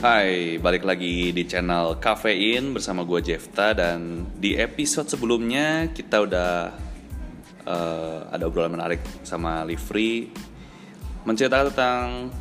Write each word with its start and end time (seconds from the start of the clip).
Hai, 0.00 0.56
balik 0.56 0.88
lagi 0.88 1.28
di 1.28 1.44
channel 1.44 2.00
Kafein 2.00 2.72
bersama 2.72 3.04
gue 3.04 3.20
Jefta 3.20 3.76
dan 3.76 4.24
di 4.32 4.56
episode 4.56 5.04
sebelumnya 5.12 5.92
kita 5.92 6.24
udah 6.24 6.72
eh, 7.68 8.20
ada 8.32 8.48
obrolan 8.48 8.72
menarik 8.72 9.04
sama 9.20 9.60
Livri 9.68 10.32
menceritakan 11.28 11.66
tentang 11.68 12.32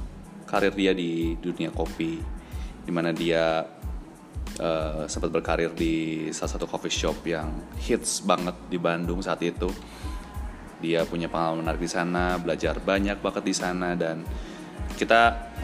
karir 0.48 0.72
dia 0.72 0.96
di 0.96 1.36
dunia 1.36 1.68
kopi, 1.76 2.24
di 2.88 2.92
mana 2.96 3.12
dia 3.12 3.68
eh, 4.56 5.04
sempat 5.12 5.28
berkarir 5.28 5.76
di 5.76 6.32
salah 6.32 6.56
satu 6.56 6.64
coffee 6.64 6.96
shop 6.96 7.28
yang 7.28 7.52
hits 7.76 8.24
banget 8.24 8.56
di 8.72 8.80
Bandung 8.80 9.20
saat 9.20 9.44
itu. 9.44 9.68
Dia 10.80 11.04
punya 11.04 11.28
pengalaman 11.28 11.68
menarik 11.68 11.84
di 11.84 11.92
sana, 11.92 12.40
belajar 12.40 12.80
banyak 12.80 13.20
banget 13.20 13.44
di 13.44 13.52
sana 13.52 14.00
dan 14.00 14.24
kita 15.00 15.22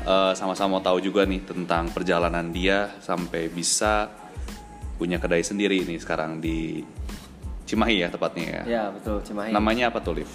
eh, 0.08 0.32
sama-sama 0.40 0.80
mau 0.80 0.84
tahu 0.84 1.04
juga 1.04 1.28
nih 1.28 1.44
tentang 1.44 1.92
perjalanan 1.92 2.48
dia 2.56 2.96
sampai 3.04 3.52
bisa 3.52 4.08
punya 4.96 5.20
kedai 5.20 5.44
sendiri 5.44 5.84
nih 5.84 6.00
sekarang 6.00 6.40
di 6.40 6.80
Cimahi 7.66 8.06
ya 8.06 8.08
tepatnya 8.14 8.46
ya. 8.46 8.62
Ya 8.64 8.84
betul 8.94 9.20
Cimahi. 9.26 9.52
Namanya 9.52 9.90
apa 9.92 10.00
tuh, 10.00 10.22
Liv? 10.22 10.30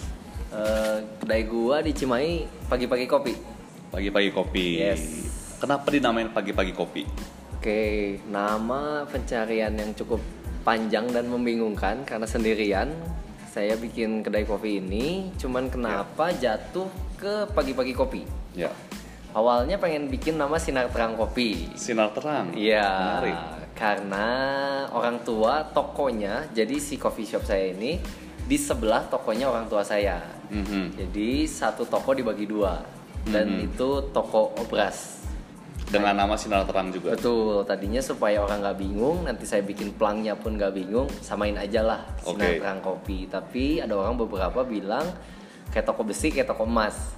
Eh, 0.51 0.99
kedai 1.23 1.47
gua 1.47 1.79
di 1.81 1.95
Cimahi 1.95 2.45
pagi-pagi 2.67 3.07
kopi. 3.07 3.35
Pagi-pagi 3.95 4.31
kopi. 4.35 4.67
Yes. 4.83 5.03
Kenapa 5.63 5.87
dinamain 5.95 6.29
pagi-pagi 6.35 6.75
kopi? 6.75 7.07
Oke, 7.55 8.19
nama 8.27 9.07
pencarian 9.07 9.77
yang 9.77 9.95
cukup 9.95 10.19
panjang 10.67 11.07
dan 11.13 11.29
membingungkan 11.31 12.03
karena 12.03 12.27
sendirian 12.27 12.91
saya 13.47 13.79
bikin 13.79 14.27
kedai 14.27 14.43
kopi 14.43 14.83
ini. 14.83 15.31
Cuman 15.39 15.71
kenapa 15.71 16.35
jatuh 16.35 16.91
ke 17.15 17.47
pagi-pagi 17.55 17.95
kopi? 17.95 18.23
Ya. 18.59 18.75
Awalnya 19.31 19.79
pengen 19.79 20.11
bikin 20.11 20.35
nama 20.35 20.59
Sinar 20.59 20.91
Terang 20.91 21.15
Kopi. 21.15 21.71
Sinar 21.79 22.11
terang. 22.11 22.51
Iya, 22.51 23.23
karena 23.79 24.27
orang 24.91 25.23
tua 25.23 25.63
tokonya, 25.71 26.51
jadi 26.51 26.77
si 26.83 26.99
coffee 26.99 27.25
shop 27.25 27.47
saya 27.47 27.71
ini 27.71 28.03
di 28.45 28.59
sebelah 28.59 29.07
tokonya 29.07 29.47
orang 29.47 29.71
tua 29.71 29.87
saya. 29.87 30.19
Mhm. 30.51 30.99
Jadi 30.99 31.47
satu 31.47 31.87
toko 31.87 32.11
dibagi 32.11 32.51
dua 32.51 32.83
dan 33.31 33.47
Mhm. 33.47 33.67
itu 33.71 33.89
toko 34.11 34.51
obras. 34.59 35.23
Dengan 35.87 36.15
nama 36.15 36.35
sinar 36.35 36.67
terang 36.67 36.91
juga. 36.91 37.15
Betul, 37.15 37.63
tadinya 37.67 37.99
supaya 37.99 38.43
orang 38.43 38.63
nggak 38.63 38.79
bingung, 38.79 39.27
nanti 39.27 39.43
saya 39.47 39.63
bikin 39.63 39.95
pelangnya 39.95 40.35
pun 40.35 40.55
nggak 40.55 40.75
bingung, 40.75 41.07
samain 41.23 41.55
aja 41.55 41.83
lah 41.83 42.03
sinar 42.23 42.51
Oke. 42.51 42.59
terang 42.63 42.81
kopi. 42.83 43.19
Tapi 43.27 43.79
ada 43.79 43.95
orang 43.95 44.19
beberapa 44.19 44.63
bilang 44.63 45.07
kayak 45.71 45.87
toko 45.87 46.03
besi, 46.03 46.31
kayak 46.31 46.51
toko 46.51 46.67
emas. 46.67 47.15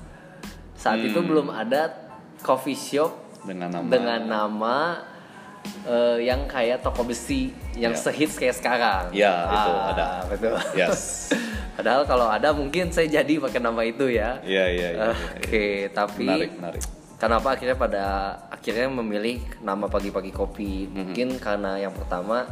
Saat 0.72 0.98
Hmm. 0.98 1.08
itu 1.12 1.20
belum 1.20 1.52
ada 1.52 2.01
coffee 2.42 2.74
shop 2.74 3.14
Dengan 3.42 3.70
nama. 3.72 3.86
dengan 3.88 4.20
nama 4.22 4.76
eh, 5.84 6.18
yang 6.22 6.44
kayak 6.44 6.82
toko 6.82 7.02
besi 7.02 7.50
yang 7.74 7.94
Ya. 7.94 7.98
sehits 8.00 8.34
kayak 8.34 8.56
sekarang. 8.56 9.04
Ya, 9.12 9.30
itu 9.46 9.70
Ah, 9.72 9.90
ada. 9.90 10.06
Betul. 10.26 10.58
Yes. 10.74 11.30
Padahal 11.78 12.02
kalau 12.02 12.26
ada 12.26 12.52
mungkin 12.52 12.90
saya 12.90 13.08
jadi 13.08 13.38
pakai 13.38 13.58
nama 13.58 13.80
itu 13.80 14.04
ya. 14.06 14.42
Iya, 14.42 14.64
iya, 14.68 14.88
iya. 14.90 15.04
iya. 15.08 15.14
Oke, 15.32 15.66
tapi 15.88 16.26
Menarik, 16.26 16.52
menarik. 16.54 16.82
kenapa 17.16 17.48
akhirnya 17.48 17.74
pada 17.74 18.04
akhirnya 18.48 18.90
memilih 18.92 19.40
nama 19.58 19.86
pagi-pagi 19.86 20.30
kopi? 20.30 20.84
Mhm. 20.84 20.92
Mungkin 20.92 21.28
karena 21.38 21.78
yang 21.78 21.90
pertama 21.90 22.44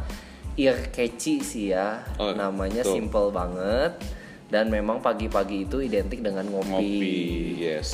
ear 0.53 0.89
catchy 0.89 1.39
sih 1.39 1.69
ya, 1.69 2.01
Oh, 2.17 2.33
namanya 2.33 2.81
betul. 2.81 2.95
simple 2.97 3.27
banget 3.29 3.93
dan 4.47 4.67
memang 4.67 4.99
pagi-pagi 4.99 5.63
itu 5.63 5.79
identik 5.79 6.19
dengan 6.19 6.43
Ngopi, 6.43 7.55
yes. 7.57 7.89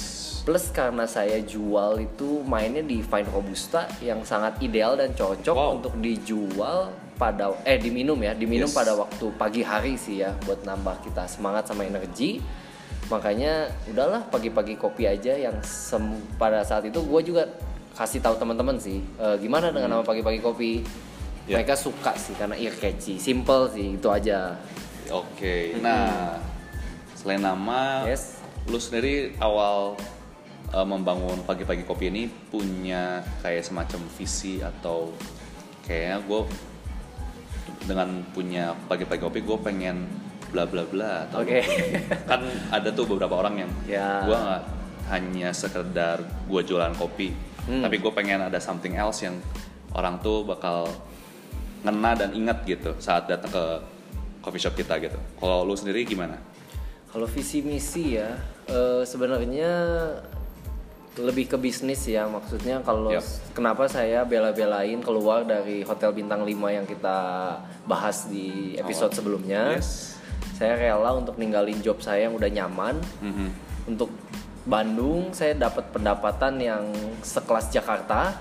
Plus 0.47 0.71
karena 0.71 1.03
saya 1.03 1.43
jual 1.43 1.99
itu 1.99 2.39
mainnya 2.47 2.79
di 2.79 3.03
Fine 3.03 3.27
Robusta 3.35 3.83
yang 3.99 4.23
sangat 4.23 4.55
ideal 4.63 4.95
dan 4.95 5.11
cocok 5.11 5.51
Wow. 5.51 5.75
untuk 5.75 5.99
dijual 5.99 6.87
pada 7.19 7.51
eh 7.67 7.75
diminum 7.75 8.15
ya, 8.23 8.31
diminum 8.31 8.71
Yes. 8.71 8.77
pada 8.79 8.95
waktu 8.95 9.27
pagi 9.35 9.59
hari 9.59 9.99
sih 9.99 10.23
ya 10.23 10.31
buat 10.47 10.63
nambah 10.63 11.03
kita 11.03 11.27
semangat 11.27 11.67
sama 11.67 11.83
energi. 11.83 12.39
Makanya 13.11 13.67
udahlah 13.91 14.23
pagi-pagi 14.31 14.79
kopi 14.79 15.03
aja 15.03 15.35
yang 15.35 15.59
sem- 15.67 16.23
pada 16.39 16.63
saat 16.63 16.87
itu 16.87 17.03
gue 17.03 17.21
juga 17.27 17.43
kasih 17.99 18.23
tahu 18.23 18.39
teman-teman 18.39 18.79
sih 18.79 19.03
eh, 19.19 19.35
gimana 19.43 19.75
dengan 19.75 19.99
nama 19.99 20.03
pagi-pagi 20.07 20.39
kopi. 20.39 20.79
Ya. 21.43 21.59
Mereka 21.59 21.75
suka 21.75 22.15
sih 22.15 22.35
karena 22.39 22.55
ear 22.55 22.71
catchy, 22.71 23.19
simple 23.19 23.67
sih 23.71 23.99
itu 23.99 24.07
aja. 24.07 24.55
Oke. 25.11 25.75
Nah, 25.83 26.39
selain 27.15 27.43
nama, 27.43 28.07
Yes. 28.07 28.39
lu 28.67 28.79
sendiri 28.79 29.35
awal 29.39 29.95
uh, 30.71 30.83
membangun 30.83 31.43
pagi-pagi 31.43 31.83
kopi 31.83 32.09
ini 32.09 32.23
punya 32.27 33.19
kayak 33.39 33.63
semacam 33.63 34.01
visi 34.11 34.59
atau 34.59 35.11
kayaknya 35.83 36.19
gue 36.23 36.41
dengan 37.87 38.09
punya 38.31 38.75
pagi-pagi 38.87 39.21
kopi 39.21 39.39
gue 39.41 39.57
pengen 39.59 40.07
bla 40.47 40.63
bla 40.63 40.83
bla 40.83 41.27
atau 41.27 41.43
Oke. 41.43 41.59
kan 42.31 42.41
ada 42.71 42.89
tuh 42.91 43.03
beberapa 43.05 43.35
orang 43.35 43.63
yang 43.63 43.71
Ya. 43.83 44.23
gue 44.23 44.35
nggak 44.35 44.63
hanya 45.07 45.49
sekedar 45.51 46.19
gue 46.45 46.61
jualan 46.63 46.95
kopi 46.95 47.31
Hmm. 47.67 47.83
tapi 47.83 47.99
gue 47.99 48.11
pengen 48.15 48.39
ada 48.39 48.63
something 48.63 48.95
else 48.95 49.27
yang 49.27 49.35
orang 49.91 50.23
tuh 50.23 50.47
bakal 50.47 50.87
ngena 51.83 52.15
dan 52.15 52.31
ingat 52.31 52.63
gitu 52.63 52.95
saat 52.97 53.27
datang 53.27 53.51
ke 53.51 53.63
coffee 54.39 54.63
shop 54.63 54.71
kita 54.71 54.95
gitu 55.03 55.19
kalau 55.35 55.67
lu 55.67 55.75
sendiri 55.75 56.07
gimana 56.07 56.39
Kalau 57.07 57.27
visi 57.27 57.59
misi 57.59 58.15
ya, 58.15 58.39
eh, 58.67 59.03
sebenarnya 59.03 59.71
lebih 61.17 61.49
ke 61.49 61.57
bisnis 61.57 62.05
ya. 62.05 62.25
Maksudnya 62.25 62.81
kalau 62.81 63.09
Yap. 63.09 63.25
kenapa 63.51 63.85
saya 63.85 64.21
bela-belain 64.23 65.01
keluar 65.01 65.43
dari 65.43 65.81
hotel 65.81 66.13
bintang 66.13 66.41
5 66.41 66.53
yang 66.71 66.85
kita 66.85 67.17
bahas 67.83 68.29
di 68.29 68.75
episode 68.75 69.11
Awal. 69.11 69.17
sebelumnya. 69.17 69.61
Yes. 69.75 70.15
Saya 70.55 70.73
rela 70.73 71.13
untuk 71.13 71.37
ninggalin 71.37 71.77
job 71.81 71.99
saya 71.99 72.25
yang 72.25 72.33
udah 72.33 72.49
nyaman 72.49 72.97
Mhm. 73.21 73.47
untuk 73.87 74.09
Bandung 74.63 75.31
saya 75.31 75.55
dapat 75.55 75.95
pendapatan 75.95 76.59
yang 76.59 76.83
sekelas 77.23 77.71
Jakarta 77.71 78.35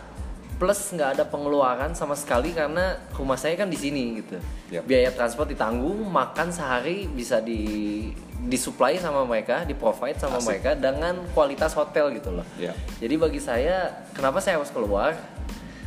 plus 0.57 0.91
nggak 0.91 1.21
ada 1.21 1.25
pengeluaran 1.25 1.95
sama 1.95 2.17
sekali 2.17 2.51
karena 2.51 2.99
rumah 3.15 3.37
saya 3.37 3.55
kan 3.55 3.69
di 3.69 3.77
sini 3.77 4.19
gitu 4.19 4.41
Yap. 4.73 4.89
biaya 4.89 5.13
transport 5.13 5.47
ditanggung 5.47 6.01
makan 6.03 6.49
sehari 6.49 7.07
bisa 7.07 7.39
di 7.39 8.11
disuplai 8.43 8.97
sama 8.97 9.25
mereka 9.25 9.63
di 9.63 9.73
provide 9.73 10.17
sama 10.17 10.37
Asik. 10.37 10.49
mereka 10.61 10.71
dengan 10.75 11.25
kualitas 11.31 11.73
hotel 11.73 12.13
gitu 12.13 12.31
loh 12.31 12.47
Ya. 12.57 12.77
jadi 12.97 13.17
bagi 13.17 13.39
saya 13.39 13.77
kenapa 14.13 14.39
saya 14.39 14.57
harus 14.57 14.69
keluar 14.69 15.17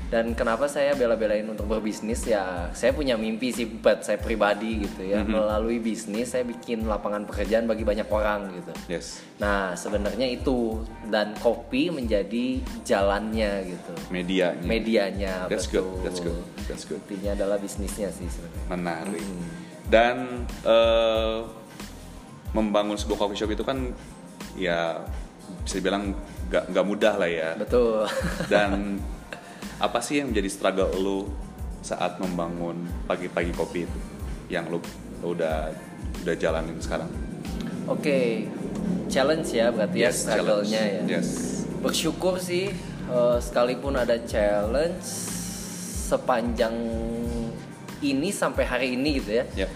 dan 0.09 0.33
kenapa 0.33 0.65
saya 0.65 0.97
bela-belain 0.97 1.45
untuk 1.45 1.69
berbisnis 1.69 2.25
ya 2.25 2.73
saya 2.73 2.89
punya 2.89 3.13
mimpi 3.13 3.53
sih 3.53 3.69
buat 3.69 4.01
saya 4.01 4.17
pribadi 4.17 4.81
gitu 4.81 5.05
ya 5.05 5.21
Mhm. 5.21 5.29
melalui 5.29 5.77
bisnis 5.77 6.33
saya 6.33 6.41
bikin 6.41 6.83
lapangan 6.83 7.23
pekerjaan 7.23 7.63
bagi 7.63 7.85
banyak 7.85 8.09
orang 8.09 8.49
gitu 8.51 8.73
yes 8.89 9.21
Nah, 9.38 9.71
sebenarnya 9.71 10.27
itu 10.27 10.81
dan 11.07 11.31
kopi 11.38 11.88
menjadi 11.88 12.59
jalannya 12.83 13.69
gitu. 13.69 13.93
medianya 14.09 14.65
Medianya 14.65 15.33
That's 15.45 15.63
betul. 15.63 15.85
good, 15.85 16.03
that's 16.03 16.19
good, 16.19 16.43
that's 16.65 16.83
good. 16.83 16.99
Intinya 17.05 17.38
adalah 17.38 17.55
bisnisnya 17.55 18.09
sih 18.09 18.27
sebenarnya. 18.27 18.65
menarik 18.67 19.23
Hmm. 19.23 19.47
dan 19.88 20.15
eh, 20.65 21.38
membangun 22.53 22.97
sebuah 22.97 23.17
coffee 23.25 23.37
shop 23.37 23.51
itu 23.53 23.63
kan 23.65 23.93
ya 24.57 25.03
bisa 25.65 25.81
dibilang 25.81 26.13
nggak 26.49 26.63
nggak 26.73 26.85
mudah 26.85 27.13
lah 27.17 27.29
ya 27.29 27.49
Betul. 27.57 28.09
dan 28.53 28.97
apa 29.79 29.99
sih 30.01 30.19
yang 30.19 30.33
menjadi 30.33 30.49
struggle 30.49 30.91
lu 30.97 31.19
saat 31.79 32.19
membangun 32.19 32.83
pagi-pagi 33.07 33.55
kopi 33.55 33.88
itu 33.88 33.99
yang 34.51 34.67
lu, 34.67 34.81
lu 35.23 35.38
udah 35.38 35.71
udah 36.25 36.35
jalanin 36.35 36.75
sekarang 36.81 37.07
Oke. 37.89 38.45
Challenge 39.09 39.50
ya 39.50 39.74
berarti 39.74 39.97
ya 40.06 40.12
struggle-nya 40.13 40.77
ya. 40.77 41.01
challenge. 41.01 41.09
yes 41.09 41.29
Bersyukur 41.81 42.38
sih 42.38 42.69
eh, 43.09 43.38
sekalipun 43.41 43.97
ada 43.97 44.19
challenge 44.21 45.01
sepanjang 46.09 46.75
ini 48.00 48.29
sampai 48.29 48.63
hari 48.65 48.88
ini 48.94 49.18
gitu 49.18 49.41
ya. 49.41 49.45
ya 49.65 49.68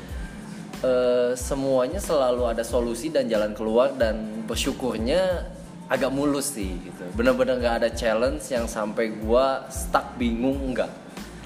eh, 0.83 1.31
semuanya 1.33 1.97
selalu 1.97 2.51
ada 2.51 2.62
solusi 2.62 3.09
dan 3.09 3.25
jalan 3.31 3.56
keluar 3.56 3.95
dan 3.95 4.44
bersyukurnya 4.45 5.47
agak 5.88 6.12
mulus 6.12 6.53
sih 6.56 6.75
gitu. 6.83 7.03
Bener-bener 7.15 7.59
nggak 7.59 7.75
ada 7.83 7.89
challenge 7.91 8.44
yang 8.51 8.68
sampai 8.68 9.15
gua 9.19 9.68
stuck 9.71 10.15
bingung 10.19 10.59
enggak. 10.71 10.91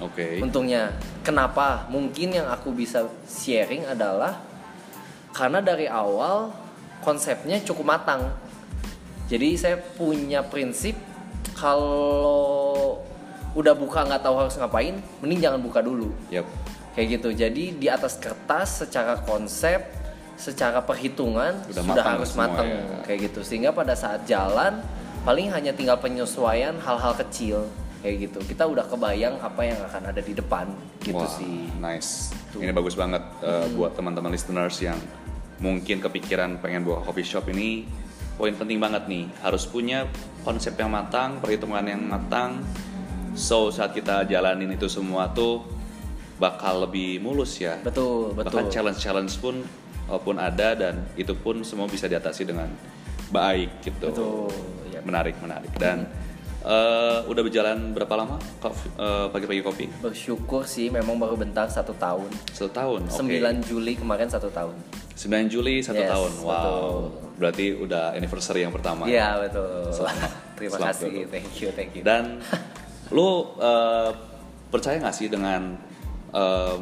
oke 0.01 0.41
Untungnya, 0.41 0.93
kenapa? 1.21 1.85
Mungkin 1.89 2.37
yang 2.37 2.47
aku 2.49 2.73
bisa 2.73 3.05
sharing 3.25 3.85
adalah 3.85 4.41
karena 5.33 5.61
dari 5.61 5.85
awal 5.85 6.49
konsepnya 7.01 7.61
cukup 7.61 7.97
matang. 7.97 8.33
Jadi 9.27 9.59
saya 9.59 9.77
punya 9.77 10.39
prinsip 10.41 10.95
kalau 11.53 13.01
udah 13.57 13.73
buka 13.73 14.05
nggak 14.05 14.21
tahu 14.21 14.35
harus 14.37 14.55
ngapain, 14.55 14.95
mending 15.19 15.41
jangan 15.41 15.59
buka 15.59 15.81
dulu 15.81 16.13
Yap. 16.29 16.45
Kayak 16.97 17.21
gitu 17.21 17.29
jadi 17.29 17.63
di 17.77 17.87
atas 17.93 18.17
kertas 18.17 18.81
secara 18.81 19.21
konsep 19.21 19.85
secara 20.33 20.81
perhitungan 20.81 21.61
Udah 21.69 21.69
sudah 21.69 21.85
matang 21.85 22.13
harus 22.17 22.31
matang 22.33 22.67
ya. 22.67 22.81
kayak 23.05 23.19
gitu 23.29 23.45
sehingga 23.45 23.69
pada 23.69 23.93
saat 23.93 24.25
jalan 24.25 24.81
paling 25.21 25.53
hanya 25.53 25.77
tinggal 25.77 26.01
penyesuaian 26.01 26.73
hal-hal 26.81 27.13
kecil 27.21 27.69
kayak 28.01 28.29
gitu 28.29 28.39
kita 28.49 28.65
udah 28.65 28.89
kebayang 28.89 29.37
apa 29.37 29.61
yang 29.61 29.77
akan 29.77 30.09
ada 30.09 30.21
di 30.25 30.33
depan 30.33 30.73
gitu 31.05 31.21
Wah, 31.21 31.29
sih 31.29 31.69
nice. 31.77 32.33
Tuh. 32.49 32.65
Ini 32.65 32.73
bagus 32.73 32.97
banget 32.97 33.21
uh, 33.45 33.69
buat 33.77 33.93
teman-teman 33.93 34.33
listeners 34.33 34.81
yang 34.81 34.97
mungkin 35.61 36.01
kepikiran 36.01 36.57
pengen 36.61 36.85
buka 36.85 37.05
coffee 37.05 37.25
shop 37.25 37.49
ini. 37.53 37.85
Poin 38.37 38.53
penting 38.53 38.77
banget 38.77 39.09
nih, 39.09 39.25
harus 39.41 39.65
punya 39.65 40.05
konsep 40.45 40.77
yang 40.77 40.93
matang, 40.93 41.41
perhitungan 41.41 41.81
yang 41.81 42.05
matang. 42.05 42.61
So 43.33 43.73
saat 43.73 43.97
kita 43.97 44.29
jalanin 44.29 44.77
itu 44.77 44.85
semua 44.85 45.33
tuh 45.33 45.76
bakal 46.37 46.83
lebih 46.83 47.17
mulus 47.17 47.57
ya. 47.57 47.81
betul 47.81 48.31
betul 48.31 48.45
Bahkan 48.53 48.65
challenge-challenge 48.69 49.33
pun 49.37 49.55
uh, 50.05 50.17
pun 50.17 50.37
ada 50.37 50.73
dan 50.73 51.01
itu 51.13 51.33
pun 51.33 51.61
semua 51.61 51.85
bisa 51.85 52.05
diatasi 52.05 52.43
dengan 52.43 52.69
baik 53.27 53.81
gitu. 53.83 54.07
betul 54.07 54.47
ya. 54.87 55.01
Menarik, 55.01 55.35
menarik. 55.37 55.73
Dan 55.73 56.05
uh, 56.61 57.25
udah 57.25 57.41
berjalan 57.41 57.91
berapa 57.91 58.13
lama 58.15 58.37
kopi- 58.57 58.93
uh, 58.95 59.27
pagi-pagi 59.27 59.61
kopi? 59.61 59.85
bersyukur 59.97 60.63
sih 60.63 60.87
memang 60.87 61.17
baru 61.17 61.35
bentar 61.35 61.67
satu 61.67 61.91
tahun 61.93 62.29
Satu 62.49 62.69
tahun. 62.71 63.01
oke. 63.03 63.17
9 63.17 63.67
Juli 63.67 63.93
kemarin 63.95 64.27
satu 64.27 64.47
tahun 64.47 64.75
9 65.17 65.25
Juli 65.49 65.81
satu 65.81 65.97
Yes, 65.97 66.07
tahun. 66.07 66.31
Wow. 66.39 66.53
betul. 66.53 66.93
Berarti 67.37 67.65
udah 67.75 68.13
anniversary 68.13 68.61
yang 68.61 68.71
pertama. 68.71 69.05
Iya 69.05 69.41
betul 69.41 69.89
Selamat. 69.89 70.29
terima 70.57 70.75
Selamat, 70.75 70.93
kasih 70.93 71.09
betul. 71.11 71.31
thank 71.33 71.51
you 71.55 71.69
thank 71.73 71.91
you 71.93 72.01
Dan 72.01 72.23
lu 73.15 73.25
uh, 73.57 74.13
percaya 74.67 74.99
nggak 74.99 75.15
sih 75.15 75.27
dengan 75.27 75.73
uh, 76.33 76.75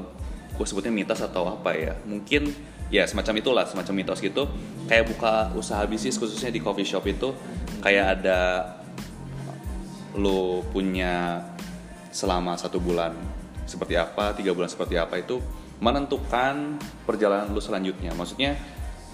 gue 0.56 0.66
sebutnya 0.66 0.94
mitos 0.94 1.20
atau 1.20 1.50
apa 1.50 1.76
ya? 1.76 1.94
Mungkin 2.08 2.50
ya 2.94 3.04
semacam 3.10 3.34
itulah, 3.42 3.66
semacam 3.66 3.94
mitos 4.06 4.22
gitu. 4.22 4.48
Kayak 4.86 5.12
buka 5.12 5.52
usaha 5.58 5.82
bisnis 5.90 6.16
khususnya 6.16 6.54
di 6.54 6.62
coffee 6.62 6.86
shop 6.86 7.06
itu 7.10 7.34
kayak 7.82 8.22
ada 8.22 8.40
lu 10.16 10.64
punya 10.72 11.44
selama 12.16 12.56
satu 12.56 12.80
bulan 12.80 13.12
seperti 13.68 14.00
apa, 14.00 14.32
tiga 14.38 14.56
bulan 14.56 14.72
seperti 14.72 14.96
apa 14.96 15.20
itu 15.20 15.42
menentukan 15.84 16.80
perjalanan 17.04 17.52
lu 17.52 17.60
selanjutnya. 17.60 18.16
Maksudnya 18.16 18.56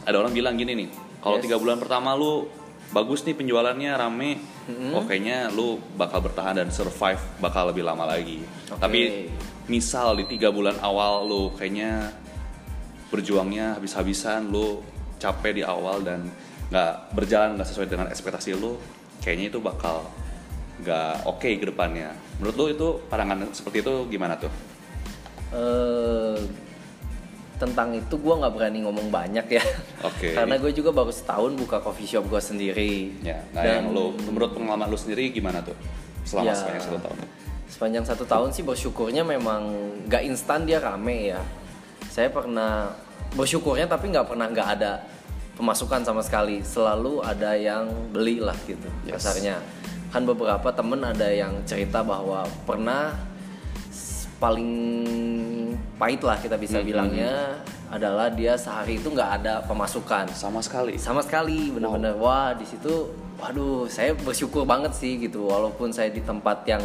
ada 0.06 0.22
orang 0.22 0.30
bilang 0.30 0.54
gini 0.60 0.78
nih, 0.78 0.90
kalau 1.24 1.42
Yes. 1.42 1.50
tiga 1.50 1.58
bulan 1.58 1.82
pertama 1.82 2.14
lu 2.14 2.46
bagus 2.94 3.26
nih 3.26 3.34
penjualannya 3.34 3.92
rame, 3.98 4.38
oh 4.94 5.02
kayaknya 5.08 5.50
lu 5.50 5.82
bakal 5.98 6.22
bertahan 6.22 6.60
dan 6.62 6.70
survive 6.70 7.18
bakal 7.42 7.72
lebih 7.72 7.82
lama 7.82 8.06
lagi. 8.06 8.44
Oke. 8.70 8.78
Tapi 8.78 9.00
misal 9.70 10.18
di 10.18 10.26
tiga 10.26 10.50
bulan 10.50 10.78
awal 10.82 11.26
lu 11.28 11.44
kayaknya 11.58 12.14
berjuangnya 13.12 13.76
habis-habisan, 13.78 14.50
lu 14.50 14.80
capek 15.20 15.62
di 15.62 15.64
awal 15.68 16.02
dan 16.02 16.26
nggak 16.72 17.14
berjalan 17.14 17.60
nggak 17.60 17.68
sesuai 17.68 17.88
dengan 17.92 18.08
ekspektasi 18.08 18.56
lu, 18.56 18.80
kayaknya 19.20 19.52
itu 19.52 19.60
bakal 19.60 20.08
nggak 20.82 21.28
oke 21.28 21.50
ke 21.60 21.66
depannya. 21.68 22.16
Menurut 22.40 22.56
lu 22.56 22.66
itu 22.72 22.88
pandangan 23.12 23.52
seperti 23.52 23.84
itu 23.84 23.94
gimana 24.10 24.40
tuh? 24.40 24.50
Eh, 25.52 26.40
tentang 27.62 27.94
itu 27.94 28.16
gue 28.18 28.34
nggak 28.42 28.54
berani 28.58 28.82
ngomong 28.82 29.14
banyak 29.14 29.46
ya 29.46 29.62
Oke. 30.02 30.34
karena 30.38 30.58
gue 30.58 30.74
juga 30.74 30.90
baru 30.90 31.14
setahun 31.14 31.54
buka 31.54 31.78
coffee 31.78 32.10
shop 32.10 32.26
gue 32.26 32.42
sendiri 32.42 33.22
Ya, 33.22 33.46
nah 33.54 33.62
Dan- 33.62 33.86
yang 33.86 33.88
lu 33.94 34.18
menurut 34.18 34.58
pengalaman 34.58 34.90
lu 34.90 34.98
sendiri 34.98 35.30
gimana 35.30 35.62
tuh 35.62 35.78
selama 36.26 36.50
Ya. 36.50 36.58
sepanjang 36.58 36.84
satu 36.90 36.98
tahun? 37.06 37.18
Sepanjang 37.72 38.04
satu 38.04 38.28
tahun 38.28 38.52
sih 38.52 38.68
bersyukurnya 38.68 39.24
memang 39.24 39.72
nggak 40.12 40.24
instan 40.28 40.68
dia 40.68 40.84
rame 40.84 41.32
ya. 41.32 41.42
Saya 42.12 42.28
pernah 42.28 42.92
bersyukurnya 43.32 43.88
tapi 43.88 44.12
nggak 44.12 44.28
pernah 44.28 44.52
nggak 44.52 44.70
ada 44.76 45.00
pemasukan 45.56 46.04
sama 46.04 46.20
sekali. 46.20 46.60
Selalu 46.62 47.24
ada 47.24 47.56
yang 47.56 47.88
beli 48.12 48.44
lah 48.44 48.56
gitu 48.68 48.92
Yes. 49.08 49.24
kasarnya. 49.24 49.64
Kan 50.12 50.28
beberapa 50.28 50.68
temen 50.76 51.00
ada 51.00 51.32
yang 51.32 51.64
cerita 51.64 52.04
bahwa 52.04 52.44
pernah 52.68 53.16
paling 54.38 54.72
pahit 55.96 56.22
lah 56.26 56.36
kita 56.42 56.58
bisa 56.58 56.82
Mhm. 56.82 56.86
bilangnya 56.86 57.62
adalah 57.92 58.28
dia 58.32 58.58
sehari 58.58 58.98
itu 58.98 59.08
nggak 59.12 59.32
ada 59.44 59.54
pemasukan. 59.64 60.28
Sama 60.34 60.60
sekali. 60.60 60.98
sama 60.98 61.22
sekali 61.24 61.72
bener-bener. 61.72 62.18
Wah 62.18 62.52
di 62.52 62.66
situ 62.68 63.12
waduh 63.40 63.86
saya 63.88 64.12
bersyukur 64.18 64.66
banget 64.68 64.92
sih 64.98 65.16
gitu. 65.22 65.48
Walaupun 65.48 65.94
saya 65.94 66.10
di 66.12 66.20
tempat 66.20 66.66
yang 66.68 66.82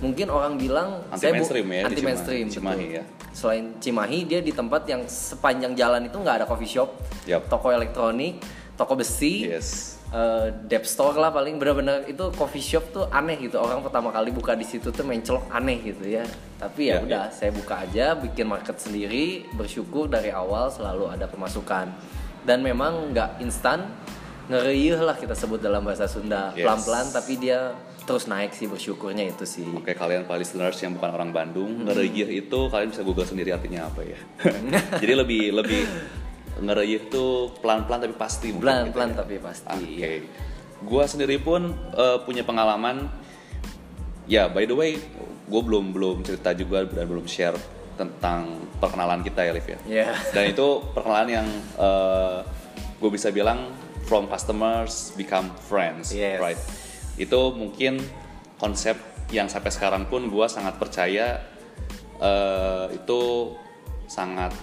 mungkin 0.00 0.26
orang 0.26 0.56
bilang 0.56 1.04
Anti 1.06 1.20
saya 1.20 1.32
mainstream 1.32 1.66
ya, 1.66 1.80
anti 1.82 1.94
Cimahi- 1.94 2.06
mainstream 2.06 2.46
Cimahi 2.48 2.76
betul. 2.82 2.96
ya. 2.96 3.04
selain 3.30 3.64
Cimahi 3.76 4.18
dia 4.24 4.40
di 4.40 4.50
tempat 4.50 4.82
yang 4.84 5.02
sepanjang 5.04 5.72
jalan 5.74 6.02
itu 6.02 6.16
nggak 6.16 6.36
ada 6.38 6.46
coffee 6.46 6.68
shop 6.68 6.88
Yap. 7.24 7.46
toko 7.46 7.68
elektronik 7.68 8.40
toko 8.74 8.96
besi 8.96 9.44
Yes. 9.46 10.00
eh, 10.08 10.48
dep 10.64 10.82
store 10.82 11.14
lah 11.14 11.28
paling 11.28 11.54
bener-bener 11.54 12.02
itu 12.04 12.24
coffee 12.32 12.58
shop 12.60 12.84
tuh 12.90 13.04
aneh 13.08 13.36
gitu 13.38 13.56
orang 13.56 13.78
pertama 13.78 14.08
kali 14.08 14.28
buka 14.30 14.52
di 14.52 14.64
situ 14.64 14.88
tuh 14.88 15.04
mencelok 15.04 15.46
aneh 15.48 15.78
gitu 15.84 16.08
ya 16.08 16.24
tapi 16.56 16.88
ya 16.88 16.96
Ya, 16.96 16.98
udah 17.00 17.24
saya 17.28 17.50
buka 17.50 17.74
aja 17.80 18.12
bikin 18.14 18.44
market 18.46 18.76
sendiri 18.76 19.44
bersyukur 19.52 20.08
dari 20.08 20.28
awal 20.30 20.68
selalu 20.68 21.08
ada 21.10 21.24
pemasukan 21.24 21.92
dan 22.42 22.58
memang 22.60 23.12
nggak 23.12 23.36
instan 23.38 23.84
ngeriyuh 24.48 24.98
lah 24.98 25.14
kita 25.14 25.30
sebut 25.32 25.58
dalam 25.58 25.80
bahasa 25.80 26.04
Sunda 26.04 26.50
Yes. 26.50 26.64
pelan-pelan 26.64 27.06
tapi 27.12 27.32
dia 27.36 27.76
terus 28.10 28.26
naik 28.26 28.50
sih 28.50 28.66
bersyukurnya 28.66 29.22
itu 29.24 29.46
sih 29.46 29.62
Oke 29.70 29.94
kalian 29.94 30.26
para 30.26 30.36
listeners 30.36 30.74
yang 30.76 30.92
bukan 30.92 31.14
orang 31.14 31.30
Bandung, 31.30 31.70
Hmm. 31.70 31.86
ngereyih 31.86 32.42
itu 32.42 32.58
kalian 32.66 32.90
bisa 32.90 33.00
google 33.00 33.22
sendiri 33.22 33.54
artinya 33.54 33.86
apa 33.86 34.02
ya. 34.02 34.18
Jadi 35.02 35.12
lebih 35.14 35.54
lebih 35.54 35.82
ngereyih 36.58 37.06
itu 37.06 37.24
pelan-pelan 37.58 38.02
tapi 38.02 38.14
pasti. 38.14 38.50
mungkin 38.50 38.66
pelan-pelan 38.66 39.08
gitu 39.08 39.14
ya. 39.14 39.20
tapi 39.22 39.34
pasti 39.38 39.70
Oke. 39.70 40.12
Gua 40.82 41.04
sendiri 41.06 41.38
pun 41.38 41.70
eh, 41.94 42.18
punya 42.20 42.42
pengalaman. 42.42 43.06
Ya, 44.26 44.46
by 44.46 44.62
the 44.62 44.74
way, 44.74 44.98
gue 45.44 45.60
belum 45.60 45.90
belum 45.90 46.16
cerita 46.22 46.50
juga 46.52 46.86
dan 46.86 47.02
belum 47.04 47.26
share 47.26 47.58
tentang 47.94 48.46
perkenalan 48.78 49.20
kita 49.20 49.42
ya, 49.42 49.50
Liv 49.50 49.66
ya. 49.66 49.78
ya 49.84 50.06
Dan 50.30 50.50
itu 50.50 50.66
perkenalan 50.90 51.28
yang 51.28 51.46
gue 52.96 53.10
bisa 53.10 53.28
bilang 53.28 53.74
from 54.06 54.26
customers 54.26 55.10
become 55.14 55.50
friends, 55.60 56.10
Yes. 56.10 56.38
right? 56.38 56.60
Itu 57.20 57.52
mungkin 57.52 58.00
konsep 58.56 58.96
yang 59.30 59.46
sampai 59.46 59.68
sekarang 59.68 60.08
pun 60.08 60.26
gue 60.32 60.46
sangat 60.48 60.80
percaya 60.80 61.44
eh, 62.18 62.86
itu 62.96 63.20
sangat 64.08 64.56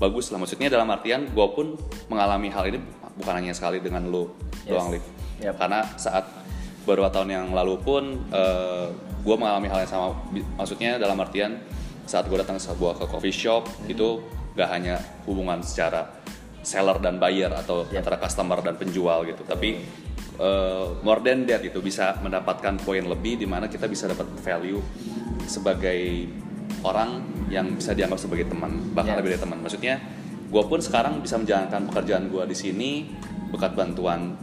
bagus 0.00 0.32
lah. 0.32 0.40
Maksudnya 0.40 0.72
dalam 0.72 0.88
artian 0.88 1.28
gue 1.28 1.46
pun 1.52 1.76
mengalami 2.08 2.48
hal 2.48 2.64
ini 2.72 2.80
bukan 3.20 3.34
hanya 3.36 3.52
sekali 3.52 3.84
dengan 3.84 4.08
lo 4.08 4.32
Yes. 4.64 4.76
doang, 4.76 4.88
Liv. 4.92 5.04
Yep. 5.40 5.54
Karena 5.56 5.80
saat 5.96 6.24
beberapa 6.84 7.08
tahun 7.12 7.28
yang 7.32 7.46
lalu 7.52 7.80
pun 7.80 8.04
gue 9.20 9.36
mengalami 9.36 9.68
hal 9.72 9.84
yang 9.84 9.90
sama. 9.92 10.06
Maksudnya 10.56 10.96
dalam 11.00 11.16
artian 11.20 11.60
saat 12.08 12.28
gue 12.28 12.36
datang 12.40 12.56
ke 12.58 12.64
sebuah 12.64 12.98
ke 13.00 13.04
coffee 13.08 13.32
shop 13.32 13.68
itu 13.88 14.20
gak 14.58 14.68
hanya 14.68 14.98
hubungan 15.24 15.62
secara 15.62 16.10
seller 16.60 17.00
dan 17.00 17.16
buyer 17.16 17.48
atau 17.56 17.88
Yep. 17.88 18.04
antara 18.04 18.16
customer 18.20 18.58
dan 18.60 18.76
penjual 18.76 19.24
gitu, 19.24 19.40
tapi 19.48 19.80
uh, 20.40 20.96
more 21.00 21.20
than 21.20 21.44
that 21.44 21.60
itu 21.60 21.78
bisa 21.78 22.16
mendapatkan 22.18 22.80
poin 22.80 23.04
lebih 23.04 23.36
di 23.36 23.44
mana 23.44 23.68
kita 23.68 23.84
bisa 23.84 24.08
dapat 24.08 24.24
value 24.40 24.80
sebagai 25.44 26.26
orang 26.80 27.20
yang 27.48 27.74
bisa 27.74 27.92
dianggap 27.92 28.16
sebagai 28.18 28.46
teman 28.46 28.92
bahkan 28.92 29.12
Yes. 29.12 29.18
lebih 29.20 29.30
dari 29.30 29.42
teman. 29.42 29.58
Maksudnya 29.60 29.94
gue 30.48 30.62
pun 30.64 30.80
sekarang 30.80 31.20
bisa 31.20 31.36
menjalankan 31.36 31.86
pekerjaan 31.86 32.26
gue 32.26 32.42
di 32.44 32.56
sini 32.56 32.90
berkat 33.50 33.74
bantuan 33.74 34.34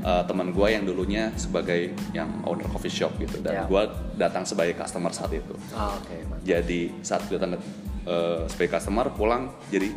uh, 0.00 0.22
teman 0.22 0.50
gue 0.50 0.66
yang 0.68 0.84
dulunya 0.84 1.30
sebagai 1.34 1.90
yang 2.10 2.42
owner 2.44 2.66
coffee 2.66 2.92
shop 2.92 3.14
gitu 3.16 3.40
dan 3.40 3.52
Ya. 3.54 3.64
gue 3.64 3.82
datang 4.16 4.42
sebagai 4.44 4.74
customer 4.74 5.10
saat 5.10 5.30
itu. 5.32 5.54
Ah, 5.70 5.94
oke 5.94 6.14
mantap. 6.24 6.42
Jadi 6.42 6.80
saat 7.00 7.22
gue 7.24 7.34
datang 7.34 7.62
uh, 8.04 8.44
sebagai 8.46 8.70
customer 8.74 9.06
pulang 9.10 9.42
jadi 9.70 9.94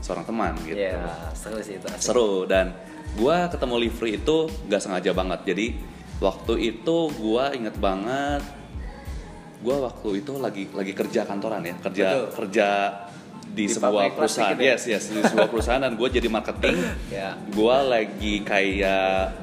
seorang 0.00 0.24
teman 0.24 0.52
gitu. 0.64 0.80
ya 0.80 0.96
seru 1.34 1.60
sih 1.60 1.76
itu 1.76 1.84
asik. 1.86 2.00
Seru 2.00 2.44
dan 2.44 2.72
gue 3.12 3.36
ketemu 3.48 3.74
Livri 3.78 4.10
itu 4.16 4.36
nggak 4.66 4.80
sengaja 4.80 5.10
banget. 5.10 5.40
Jadi 5.44 5.66
waktu 6.20 6.54
itu 6.70 6.96
gue 7.10 7.44
inget 7.56 7.76
banget 7.76 8.44
gue 9.60 9.76
waktu 9.76 10.24
itu 10.24 10.32
lagi 10.36 10.68
lagi 10.68 10.92
kerja 10.92 11.24
kantoran 11.24 11.60
ya 11.60 11.76
kerja 11.76 12.06
Betul. 12.08 12.28
kerja 12.32 12.68
di, 13.50 13.64
Di 13.64 13.72
sebuah 13.72 14.12
perusahaan 14.12 14.52
gitu 14.52 14.64
ya? 14.64 14.72
yes 14.72 14.82
yes 14.84 15.04
di 15.08 15.20
sebuah 15.20 15.48
perusahaan 15.48 15.80
dan 15.80 15.96
gue 15.96 16.08
jadi 16.08 16.28
marketing 16.28 16.76
Ya. 17.12 17.36
gue 17.36 17.76
lagi 17.84 18.40
kayak 18.40 19.36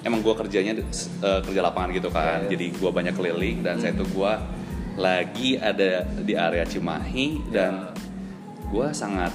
emang 0.00 0.20
gue 0.20 0.32
kerjanya 0.32 0.80
eh, 0.80 1.40
kerja 1.44 1.60
lapangan 1.60 1.92
gitu 1.92 2.08
kan 2.08 2.40
Ya, 2.40 2.48
ya. 2.48 2.56
jadi 2.56 2.66
gue 2.72 2.90
banyak 2.90 3.12
keliling 3.12 3.60
dan 3.60 3.76
saya 3.76 3.92
itu 3.92 4.04
gue 4.06 4.32
lagi 4.96 5.56
ada 5.56 6.04
di 6.20 6.32
area 6.32 6.64
Cimahi 6.64 7.48
dan 7.48 7.92
gue 8.64 8.86
sangat 8.92 9.32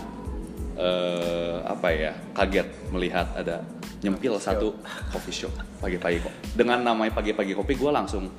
eh, 0.75 1.55
apa 1.63 1.87
ya 1.89 2.11
kaget 2.33 2.67
melihat 2.91 3.27
ada 3.33 3.63
nyempil 3.99 4.37
satu 4.37 4.75
coffee 5.09 5.33
shop 5.45 5.53
pagi-pagi 5.79 6.21
kok 6.21 6.33
dengan 6.53 6.83
namanya 6.83 7.15
pagi-pagi 7.15 7.55
kopi 7.55 7.73
gue 7.73 7.89
langsung 7.89 8.29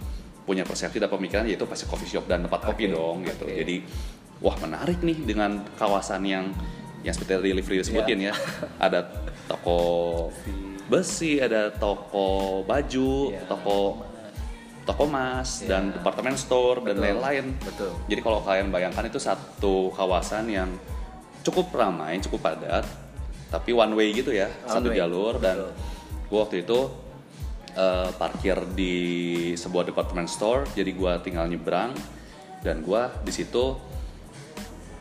punya 0.46 0.62
persepsi 0.62 1.02
dan 1.02 1.10
pemikiran 1.10 1.42
yaitu 1.42 1.66
pasti 1.66 1.90
coffee 1.90 2.06
shop 2.06 2.30
dan 2.30 2.46
tempat 2.46 2.62
kopi 2.62 2.86
Oke, 2.86 2.94
dong 2.94 3.16
gitu 3.26 3.44
oke. 3.44 3.54
jadi 3.56 3.76
wah 4.38 4.56
menarik 4.62 5.02
nih 5.02 5.18
dengan 5.26 5.58
kawasan 5.74 6.22
yang 6.22 6.46
yang 7.02 7.14
seperti 7.14 7.38
tadi 7.38 7.50
Livri 7.50 7.82
sebutin 7.82 8.18
ya 8.20 8.34
ada 8.78 9.10
toko 9.50 9.78
besi 10.86 11.42
ada 11.42 11.74
toko 11.74 12.62
baju 12.62 13.34
Iya. 13.34 13.42
toko 13.50 14.06
toko 14.86 15.02
mas 15.10 15.66
Iya. 15.66 15.68
dan 15.74 15.82
departemen 15.90 16.38
store 16.38 16.78
dan 16.86 16.94
Betul. 16.94 17.02
lain-lain. 17.10 17.46
Betul. 17.58 17.90
Jadi 18.06 18.20
kalau 18.22 18.38
kalian 18.38 18.70
bayangkan 18.70 19.02
itu 19.02 19.18
satu 19.18 19.90
kawasan 19.90 20.46
yang 20.46 20.70
cukup 21.46 21.70
ramai, 21.70 22.18
cukup 22.18 22.42
padat, 22.42 22.82
tapi 23.54 23.70
one 23.70 23.94
way 23.94 24.10
gitu 24.10 24.34
ya, 24.34 24.50
One 24.66 24.82
satu 24.82 24.90
way, 24.90 24.98
jalur. 24.98 25.38
dan 25.38 25.70
gue 26.26 26.38
waktu 26.42 26.66
itu 26.66 26.90
eh, 27.78 28.10
parkir 28.18 28.58
di 28.74 28.94
sebuah 29.54 29.86
department 29.86 30.26
store, 30.26 30.66
jadi 30.74 30.90
gue 30.90 31.12
tinggal 31.22 31.46
nyebrang. 31.46 31.94
Dan 32.66 32.82
gue 32.82 33.02
di 33.22 33.30
situ 33.30 33.78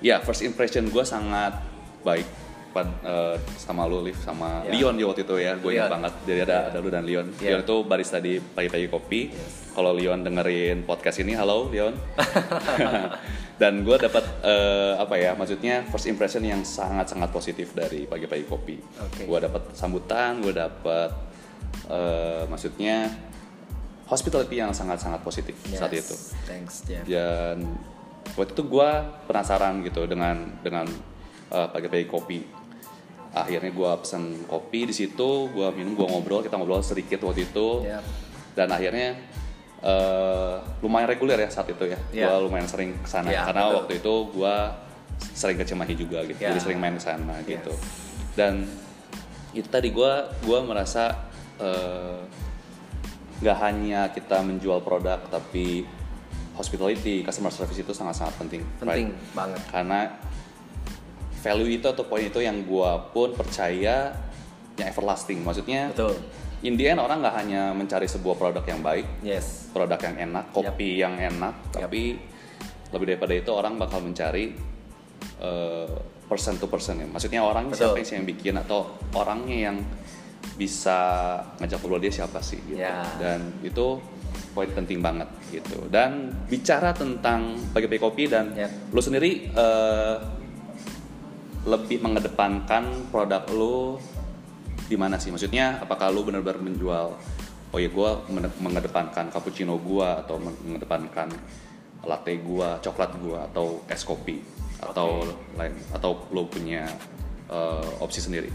ya 0.05 0.21
first 0.21 0.45
impression 0.45 0.85
gue 0.93 1.01
sangat 1.01 1.57
baik 2.05 2.44
pad- 2.75 2.99
eh, 3.01 3.35
sama 3.55 3.87
lu 3.87 4.03
Liv 4.03 4.19
sama 4.19 4.59
Ya. 4.61 4.75
Leon 4.75 4.95
ya 4.95 5.05
waktu 5.07 5.23
itu 5.23 5.35
ya 5.37 5.55
gue 5.55 5.71
ingat 5.71 5.87
Leon. 5.87 5.95
banget 5.95 6.13
jadi 6.27 6.39
ada 6.43 6.57
ada 6.67 6.77
lu 6.77 6.89
dan 6.89 7.03
Leon 7.03 7.27
Ya. 7.39 7.49
Leon 7.49 7.61
itu 7.63 7.75
barista 7.81 8.19
di 8.19 8.35
pagi-pagi 8.37 8.87
kopi 8.87 9.31
kalau 9.71 9.91
Leon 9.91 10.19
dengerin 10.21 10.83
podcast 10.83 11.17
ini 11.17 11.31
halo 11.33 11.71
Leon 11.71 11.95
dan 13.55 13.73
gue 13.81 13.95
dapat 13.97 14.23
eh, 14.41 14.93
apa 14.95 15.15
ya 15.15 15.31
maksudnya 15.33 15.87
first 15.87 16.05
impression 16.05 16.43
yang 16.43 16.61
sangat 16.61 17.07
sangat 17.07 17.31
positif 17.31 17.71
dari 17.71 18.03
pagi-pagi 18.03 18.43
kopi 18.43 18.75
Oke. 18.99 19.23
gue 19.23 19.39
dapat 19.41 19.71
sambutan 19.71 20.43
gue 20.43 20.51
dapat 20.51 21.11
eh, 21.87 22.43
maksudnya 22.45 23.07
hospitality 24.05 24.55
yang 24.57 24.69
sangat 24.69 24.99
sangat 24.99 25.21
positif 25.21 25.55
saat 25.67 25.89
Yes. 25.89 26.03
itu 26.03 26.15
Thanks, 26.45 26.75
Jeff. 26.83 27.03
dan 27.05 27.63
waktu 28.35 28.51
itu 28.51 28.63
gue 28.65 28.89
penasaran 29.25 29.81
gitu 29.81 30.05
dengan 30.05 30.35
dengan 30.59 30.85
uh, 31.47 31.67
pagi-pagi 31.67 32.05
kopi 32.05 32.39
akhirnya 33.35 33.69
gue 33.69 33.91
pesen 33.99 34.47
kopi 34.47 34.87
di 34.87 34.95
situ 34.95 35.51
gue 35.51 35.67
minum 35.75 35.91
gue 35.93 36.07
ngobrol 36.07 36.39
kita 36.39 36.55
ngobrol 36.55 36.79
sedikit 36.79 37.19
waktu 37.21 37.43
itu 37.45 37.83
Yap. 37.83 38.03
dan 38.55 38.71
akhirnya 38.71 39.19
uh, 39.83 40.63
lumayan 40.79 41.11
reguler 41.11 41.35
ya 41.37 41.49
saat 41.51 41.67
itu 41.67 41.83
ya 41.83 41.99
Ya. 42.15 42.31
gue 42.31 42.47
lumayan 42.47 42.65
sering 42.65 42.95
ke 42.95 43.09
sana 43.09 43.27
Ya, 43.29 43.43
karena 43.43 43.67
betul. 43.67 43.77
waktu 43.83 43.93
itu 43.99 44.13
gue 44.31 44.55
sering 45.35 45.57
ke 45.59 45.65
Cimahi 45.67 45.93
juga 45.93 46.23
gitu 46.23 46.39
Ya. 46.39 46.55
jadi 46.55 46.59
sering 46.63 46.79
main 46.79 46.95
ke 46.95 47.03
sana 47.03 47.35
Yes. 47.43 47.59
gitu 47.59 47.73
dan 48.39 48.63
itu 49.51 49.67
tadi 49.67 49.87
gue 49.91 50.11
gua 50.43 50.59
merasa 50.63 51.31
uh, 51.59 52.19
nggak 53.39 53.57
hanya 53.59 54.11
kita 54.11 54.39
menjual 54.43 54.79
produk 54.79 55.19
tapi 55.27 55.83
hospitality 56.55 57.19
customer 57.23 57.51
service 57.51 57.79
itu 57.79 57.91
sangat-sangat 57.91 58.35
penting 58.39 58.63
Penting 58.79 59.11
right? 59.11 59.35
banget. 59.35 59.61
karena 59.71 59.99
value 61.45 61.69
itu 61.71 61.85
atau 61.85 62.01
poin 62.03 62.25
itu 62.25 62.41
yang 62.41 62.65
gua 62.65 62.97
pun 63.05 63.29
percaya 63.31 64.09
yang 64.75 64.87
everlasting 64.89 65.39
maksudnya 65.39 65.93
Betul. 65.93 66.17
in 66.61 66.73
the 66.73 66.89
end 66.89 66.97
orang 66.97 67.21
nggak 67.21 67.35
hanya 67.37 67.69
mencari 67.71 68.09
sebuah 68.09 68.33
produk 68.33 68.65
yang 68.65 68.81
baik 68.81 69.05
Yes. 69.21 69.69
produk 69.69 70.01
yang 70.01 70.17
enak 70.25 70.45
kopi 70.49 70.97
yang 70.97 71.15
enak 71.15 71.53
tapi 71.71 72.17
lebih 72.89 73.05
daripada 73.07 73.33
itu 73.33 73.51
orang 73.51 73.77
bakal 73.77 74.01
mencari 74.01 74.57
eh, 75.37 75.89
person 76.25 76.57
to 76.57 76.65
person 76.65 76.97
ya 76.97 77.07
maksudnya 77.07 77.39
orang 77.39 77.69
Betul. 77.69 77.93
siapa 77.93 78.01
sih 78.01 78.15
yang 78.15 78.25
bikin 78.25 78.55
atau 78.57 78.89
orangnya 79.13 79.69
yang 79.69 79.77
bisa 80.55 80.97
ngajak 81.57 81.77
ngobrol 81.79 81.99
dia 81.99 82.13
siapa 82.13 82.39
sih 82.39 82.57
gitu 82.65 82.79
Ya. 82.79 83.03
dan 83.17 83.43
itu 83.61 83.99
poin 84.51 84.71
penting 84.71 84.99
banget 84.99 85.27
gitu 85.51 85.83
dan 85.87 86.31
bicara 86.47 86.91
tentang 86.91 87.59
pagi-pagi 87.71 87.99
kopi 87.99 88.23
dan 88.25 88.55
Ya. 88.55 88.67
lu 88.89 88.99
sendiri 88.99 89.51
eh, 89.51 90.15
lebih 91.65 92.01
mengedepankan 92.05 93.09
produk 93.09 93.41
lu 93.49 93.97
di 94.85 94.93
mana 94.93 95.17
sih 95.17 95.33
maksudnya 95.33 95.81
apakah 95.81 96.13
lu 96.13 96.21
benar-benar 96.21 96.61
menjual 96.61 97.17
oh 97.73 97.79
ya 97.81 97.89
gue 97.89 98.09
mengedepankan 98.61 99.33
cappuccino 99.33 99.75
gua 99.81 100.21
atau 100.21 100.37
mengedepankan 100.37 101.33
latte 102.05 102.37
gua 102.45 102.77
coklat 102.79 103.11
gua 103.17 103.49
atau 103.49 103.81
es 103.89 104.05
kopi 104.05 104.37
atau 104.77 105.25
lain 105.57 105.73
atau 105.89 106.29
lu 106.29 106.45
punya 106.45 106.85
eh, 107.49 107.89
opsi 107.97 108.21
sendiri 108.21 108.53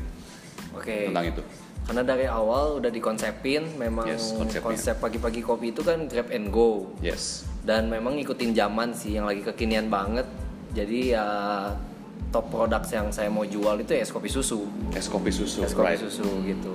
Oke. 0.73 1.11
tentang 1.11 1.35
itu 1.35 1.43
Karena 1.81 2.07
dari 2.07 2.29
awal 2.29 2.79
udah 2.79 2.93
dikonsepin 2.93 3.75
memang 3.75 4.07
Yes, 4.07 4.31
konsepnya. 4.39 4.63
konsep 4.63 4.95
pagi-pagi 5.03 5.43
kopi 5.43 5.75
itu 5.75 5.83
kan 5.83 6.07
grab 6.07 6.31
and 6.31 6.55
go 6.55 6.87
yes 7.03 7.51
dan 7.67 7.93
memang 7.93 8.17
ngikutin 8.17 8.57
zaman 8.57 8.95
sih 8.97 9.21
yang 9.21 9.29
lagi 9.29 9.45
kekinian 9.45 9.93
banget. 9.93 10.25
Jadi 10.73 11.13
ya 11.13 11.27
top 12.31 12.47
produk 12.47 12.83
yang 12.87 13.11
saya 13.11 13.27
mau 13.27 13.43
jual 13.43 13.79
itu 13.79 13.91
ya 13.91 14.03
es 14.03 14.11
kopi 14.11 14.27
susu. 14.27 14.65
es 14.95 15.07
kopi 15.07 15.31
susu 15.31 15.63
Es 15.63 15.75
kopi 15.75 15.95
right. 15.95 16.01
susu 16.01 16.27
gitu. 16.47 16.73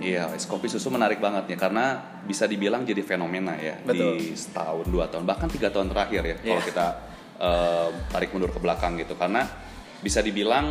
Iya, 0.00 0.28
es 0.32 0.44
kopi 0.44 0.68
susu 0.68 0.88
menarik 0.88 1.16
banget 1.16 1.48
ya 1.48 1.56
karena 1.56 1.96
bisa 2.24 2.44
dibilang 2.44 2.84
jadi 2.84 3.00
fenomena 3.00 3.56
ya 3.56 3.76
Betul. 3.80 4.16
di 4.16 4.32
setahun 4.32 4.84
dua 4.88 5.08
tahun 5.08 5.24
bahkan 5.24 5.48
tiga 5.48 5.68
tahun 5.68 5.88
terakhir 5.88 6.22
ya 6.24 6.36
kalau 6.38 6.60
Iya. 6.60 6.68
kita 6.68 6.86
eh, 7.34 7.88
tarik 8.10 8.28
mundur 8.32 8.48
ke 8.48 8.60
belakang 8.60 8.96
gitu 8.96 9.12
karena 9.14 9.48
bisa 10.00 10.20
dibilang 10.20 10.68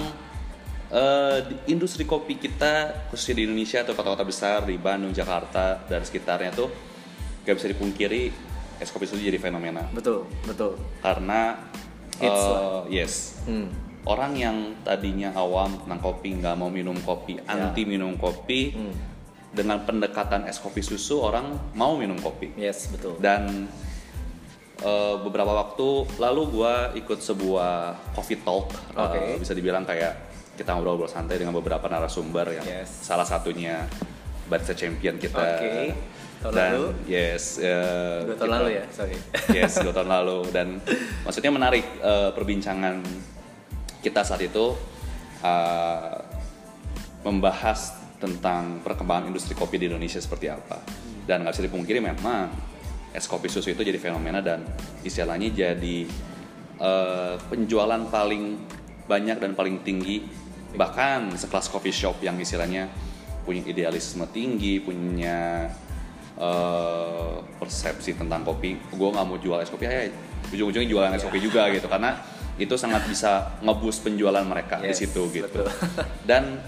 eh, 0.90 1.38
di 1.44 1.74
industri 1.74 2.06
kopi 2.06 2.38
kita 2.38 3.06
khususnya 3.10 3.42
di 3.42 3.44
Indonesia 3.48 3.82
atau 3.82 3.94
kota-kota 3.94 4.22
besar 4.24 4.66
di 4.66 4.78
Bandung, 4.78 5.14
Jakarta 5.14 5.82
dan 5.86 6.02
sekitarnya 6.02 6.54
tuh 6.54 6.70
gak 7.42 7.58
bisa 7.58 7.68
dipungkiri 7.68 8.30
es 8.78 8.90
kopi 8.90 9.06
susu 9.06 9.22
jadi 9.22 9.38
fenomena 9.38 9.86
Betul, 9.90 10.26
betul. 10.46 10.78
karena 11.02 11.58
Hits 12.18 12.44
eh, 12.44 12.50
lah. 12.50 12.84
yes 12.88 13.14
Hmm. 13.46 13.68
Orang 14.06 14.34
yang 14.34 14.58
tadinya 14.82 15.32
awam 15.34 15.78
tentang 15.78 16.00
kopi 16.02 16.36
nggak 16.36 16.56
mau 16.56 16.68
minum 16.68 16.96
kopi 16.98 17.40
anti 17.42 17.84
minum 17.84 18.16
kopi 18.16 18.62
Ya. 18.70 18.80
Hmm. 18.80 18.96
dengan 19.50 19.78
pendekatan 19.80 20.44
es 20.44 20.58
kopi 20.58 20.82
susu 20.82 21.20
orang 21.20 21.46
mau 21.74 21.94
minum 21.94 22.18
kopi 22.18 22.52
Yes, 22.56 22.90
betul. 22.90 23.16
dan 23.18 23.70
eh, 24.80 25.16
beberapa 25.20 25.54
waktu 25.54 25.88
lalu 26.18 26.42
gue 26.52 26.74
ikut 27.00 27.20
sebuah 27.20 27.72
coffee 28.12 28.40
talk 28.40 28.74
eh, 28.92 29.00
Oke. 29.00 29.22
bisa 29.40 29.54
dibilang 29.54 29.84
kayak 29.84 30.14
kita 30.54 30.70
ngobrol-ngobrol 30.70 31.08
santai 31.08 31.38
dengan 31.38 31.54
beberapa 31.54 31.86
narasumber 31.86 32.50
yang 32.52 32.66
Yes. 32.66 32.90
salah 33.02 33.24
satunya 33.24 33.86
barista 34.44 34.74
champion 34.74 35.16
kita 35.18 35.40
Oke. 35.40 35.94
Tahun 36.44 36.52
dan 36.52 36.72
lalu? 36.76 36.88
yes 37.08 37.56
eh, 37.58 38.28
Dua 38.28 38.36
tahun 38.36 38.42
kita- 38.42 38.56
lalu 38.60 38.70
ya, 38.74 38.84
sorry. 38.92 39.16
yes 39.54 39.80
dua 39.80 39.94
tahun 39.94 40.10
lalu 40.18 40.38
dan 40.50 40.68
maksudnya 41.24 41.52
menarik 41.52 41.86
eh, 41.96 42.30
perbincangan 42.34 43.00
kita 44.04 44.28
saat 44.28 44.44
itu 44.44 44.76
eh, 45.40 46.20
membahas 47.24 48.04
tentang 48.20 48.84
perkembangan 48.84 49.32
industri 49.32 49.56
kopi 49.56 49.80
di 49.80 49.88
Indonesia 49.88 50.20
seperti 50.20 50.52
apa. 50.52 50.80
Dan 51.24 51.44
nggak 51.48 51.56
bisa 51.56 51.64
dipungkiri 51.64 52.00
memang 52.04 52.52
es 53.16 53.30
kopi 53.30 53.48
susu 53.48 53.72
itu 53.72 53.84
jadi 53.86 53.96
fenomena 53.96 54.44
dan 54.44 54.64
istilahnya 55.08 55.52
jadi 55.52 55.98
eh, 56.84 57.36
penjualan 57.48 58.04
paling 58.12 58.60
banyak 59.08 59.38
dan 59.40 59.52
paling 59.56 59.84
tinggi 59.84 60.24
bahkan 60.74 61.30
sekelas 61.38 61.70
coffee 61.70 61.94
shop 61.94 62.18
yang 62.26 62.40
istilahnya 62.40 62.90
punya 63.44 63.62
idealisme 63.68 64.26
tinggi 64.32 64.80
punya 64.82 65.68
eh, 66.40 67.36
persepsi 67.60 68.20
tentang 68.20 68.44
kopi. 68.44 68.76
Gue 68.92 69.10
nggak 69.16 69.26
mau 69.28 69.40
jual 69.40 69.64
es 69.64 69.72
kopi 69.72 69.88
ya 69.88 70.12
ujung-ujungnya 70.52 70.90
jualan 70.90 71.12
es 71.16 71.24
kopi 71.24 71.40
juga 71.40 71.72
gitu. 71.72 71.88
Karena 71.88 72.20
itu 72.56 72.78
sangat 72.78 73.06
bisa 73.10 73.58
ngebus 73.66 73.98
penjualan 74.00 74.46
mereka 74.46 74.78
di 74.78 74.94
Yes, 74.94 75.02
situ 75.02 75.26
gitu 75.34 75.50
betul. 75.50 75.68
dan 76.30 76.62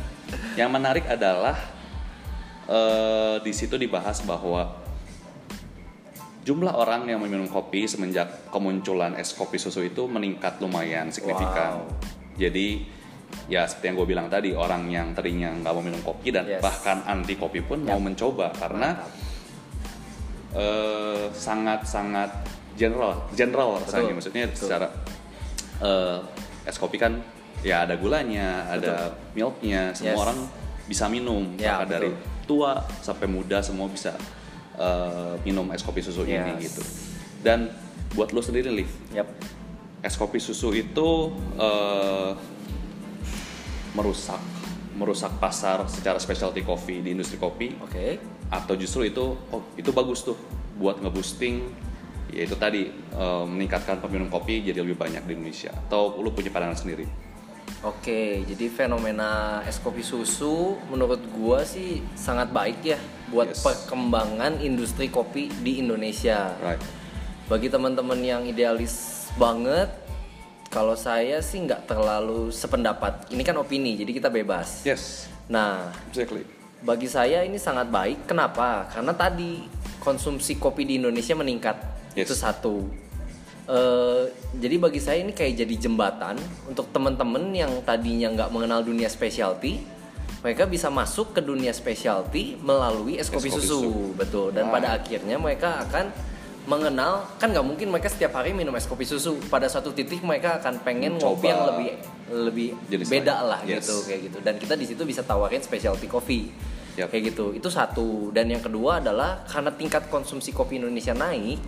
yang 0.57 0.73
menarik 0.73 1.05
adalah 1.05 1.53
eh, 2.65 3.37
di 3.41 3.53
situ 3.53 3.77
dibahas 3.77 4.25
bahwa 4.25 4.81
jumlah 6.41 6.73
orang 6.73 7.09
yang 7.09 7.21
meminum 7.21 7.45
kopi 7.45 7.85
semenjak 7.85 8.49
kemunculan 8.49 9.17
es 9.17 9.33
kopi 9.33 9.57
susu 9.57 9.81
itu 9.81 10.05
meningkat 10.05 10.57
lumayan 10.61 11.09
signifikan. 11.09 11.81
Wow. 11.81 11.89
Jadi 12.37 12.85
ya 13.49 13.65
seperti 13.69 13.85
yang 13.89 13.95
gue 14.01 14.07
bilang 14.09 14.27
tadi 14.29 14.53
orang 14.57 14.89
yang 14.89 15.13
tadinya 15.13 15.49
nggak 15.53 15.73
mau 15.73 15.83
minum 15.85 16.01
kopi 16.01 16.33
dan 16.33 16.45
Yes. 16.49 16.61
bahkan 16.61 17.01
anti 17.05 17.37
kopi 17.37 17.61
pun 17.61 17.85
mau 17.85 17.97
mencoba 18.01 18.49
karena 18.57 18.93
eh, 20.55 21.25
sangat-sangat 21.29 22.31
general, 22.75 23.25
general 23.33 23.79
rasanya 23.81 24.11
Betul, 24.11 24.15
maksudnya 24.17 24.43
betul. 24.49 24.61
secara 24.67 24.87
eh, 25.79 26.19
es 26.65 26.77
kopi 26.77 26.97
kan 26.97 27.19
ya 27.65 27.83
ada 27.83 27.97
gulanya, 27.97 28.69
ada 28.69 29.15
milknya, 29.33 29.95
semua 29.97 30.13
Yes. 30.13 30.21
orang 30.21 30.37
bisa 30.85 31.05
minum, 31.09 31.57
Ya, 31.57 31.81
maka 31.81 31.97
dari 31.97 32.13
betul. 32.13 32.45
tua 32.45 32.71
sampai 33.01 33.25
muda 33.25 33.57
semua 33.59 33.89
bisa 33.89 34.13
eh, 34.75 35.33
minum 35.41 35.65
es 35.73 35.81
kopi 35.81 36.03
susu 36.03 36.23
ini 36.23 36.37
Yes. 36.59 36.69
gitu. 36.69 36.81
Dan 37.41 37.69
buat 38.13 38.29
lo 38.31 38.43
sendiri, 38.43 38.69
Liv, 38.69 38.89
Yap. 39.11 39.27
es 40.01 40.15
kopi 40.15 40.37
susu 40.37 40.69
itu 40.71 41.09
eh, 41.57 42.31
merusak 43.95 44.41
merusak 44.95 45.39
pasar 45.39 45.83
secara 45.91 46.19
specialty 46.19 46.63
coffee 46.63 47.03
di 47.03 47.11
industri 47.11 47.35
kopi 47.35 47.75
Oke. 47.83 48.19
atau 48.47 48.75
justru 48.79 49.03
itu 49.03 49.35
oh 49.51 49.61
itu 49.75 49.91
bagus 49.91 50.23
tuh 50.23 50.39
buat 50.79 50.99
ngeboosting 51.03 51.67
yaitu 52.35 52.59
tadi 52.59 52.91
eh, 52.91 53.45
meningkatkan 53.47 53.97
peminum 53.97 54.27
kopi 54.27 54.59
jadi 54.61 54.83
lebih 54.83 54.99
banyak 54.99 55.23
di 55.23 55.31
Indonesia 55.33 55.71
atau 55.87 56.19
lu 56.19 56.29
punya 56.29 56.51
pandangan 56.51 56.75
sendiri 56.77 57.07
Oke, 57.85 58.41
jadi 58.49 58.65
fenomena 58.65 59.61
es 59.61 59.77
kopi 59.77 60.01
susu 60.01 60.73
menurut 60.89 61.21
gua 61.29 61.61
sih 61.61 62.01
sangat 62.17 62.49
baik 62.49 62.81
ya 62.81 62.97
buat 63.29 63.53
Yes. 63.53 63.61
perkembangan 63.61 64.57
industri 64.57 65.05
kopi 65.05 65.53
di 65.61 65.85
Indonesia. 65.85 66.49
Right. 66.65 66.81
Bagi 67.45 67.69
teman-teman 67.69 68.17
yang 68.25 68.41
idealis 68.41 69.29
banget, 69.37 69.93
kalau 70.73 70.97
saya 70.97 71.37
sih 71.45 71.61
nggak 71.61 71.85
terlalu 71.85 72.49
sependapat. 72.49 73.29
Ini 73.29 73.41
kan 73.45 73.53
opini, 73.61 73.93
jadi 74.01 74.17
kita 74.17 74.29
bebas. 74.33 74.81
Yes. 74.81 75.29
Nah, 75.45 75.93
Exactly. 76.09 76.41
bagi 76.81 77.05
saya 77.05 77.45
ini 77.45 77.61
sangat 77.61 77.85
baik. 77.93 78.25
Kenapa? 78.25 78.89
Karena 78.89 79.13
tadi 79.13 79.61
konsumsi 80.01 80.57
kopi 80.57 80.89
di 80.89 80.97
Indonesia 80.97 81.37
meningkat. 81.37 81.94
Yes. 82.15 82.31
Itu 82.31 82.35
satu. 82.35 82.75
Eh, 83.65 84.23
jadi 84.61 84.77
bagi 84.77 85.01
saya 85.01 85.25
ini 85.25 85.33
kayak 85.33 85.65
jadi 85.65 85.75
jembatan 85.89 86.37
untuk 86.69 86.93
teman-teman 86.93 87.49
yang 87.49 87.81
tadinya 87.81 88.29
nggak 88.29 88.49
mengenal 88.53 88.85
dunia 88.85 89.09
specialty, 89.09 89.81
mereka 90.45 90.69
bisa 90.69 90.93
masuk 90.93 91.33
ke 91.33 91.41
dunia 91.41 91.73
specialty 91.73 92.61
melalui 92.61 93.17
es 93.17 93.25
kopi 93.27 93.49
susu, 93.49 93.65
susu. 93.81 93.93
betul. 94.13 94.53
Dan 94.53 94.69
pada 94.69 94.93
akhirnya 94.93 95.41
mereka 95.41 95.81
akan 95.81 96.13
mengenal 96.65 97.25
kan 97.37 97.49
nggak 97.53 97.65
mungkin 97.65 97.89
mereka 97.89 98.09
setiap 98.09 98.37
hari 98.37 98.53
minum 98.53 98.73
es 98.77 98.85
kopi 98.85 99.01
susu. 99.01 99.41
Pada 99.49 99.65
suatu 99.65 99.89
titik 99.97 100.21
mereka 100.21 100.61
akan 100.61 100.85
pengen 100.85 101.17
ngopi 101.17 101.41
Mencoba 101.41 101.49
yang 101.49 101.61
lebih 101.73 101.89
lebih 102.25 102.69
jenis 102.85 103.07
beda 103.09 103.33
lain. 103.41 103.49
lah 103.49 103.59
Yes. 103.65 103.81
gitu 103.81 103.95
kayak 104.05 104.19
gitu. 104.29 104.37
Dan 104.45 104.53
kita 104.61 104.77
di 104.77 104.85
situ 104.85 105.01
bisa 105.09 105.25
tawarin 105.25 105.65
specialty 105.65 106.05
coffee 106.05 106.53
Yap. 106.95 107.09
kayak 107.11 107.33
gitu 107.35 107.51
itu 107.51 107.67
satu 107.67 108.29
dan 108.31 108.47
yang 108.47 108.61
kedua 108.61 109.03
adalah 109.03 109.43
karena 109.49 109.67
tingkat 109.73 110.07
konsumsi 110.07 110.53
kopi 110.55 110.79
Indonesia 110.79 111.11
naik 111.11 111.59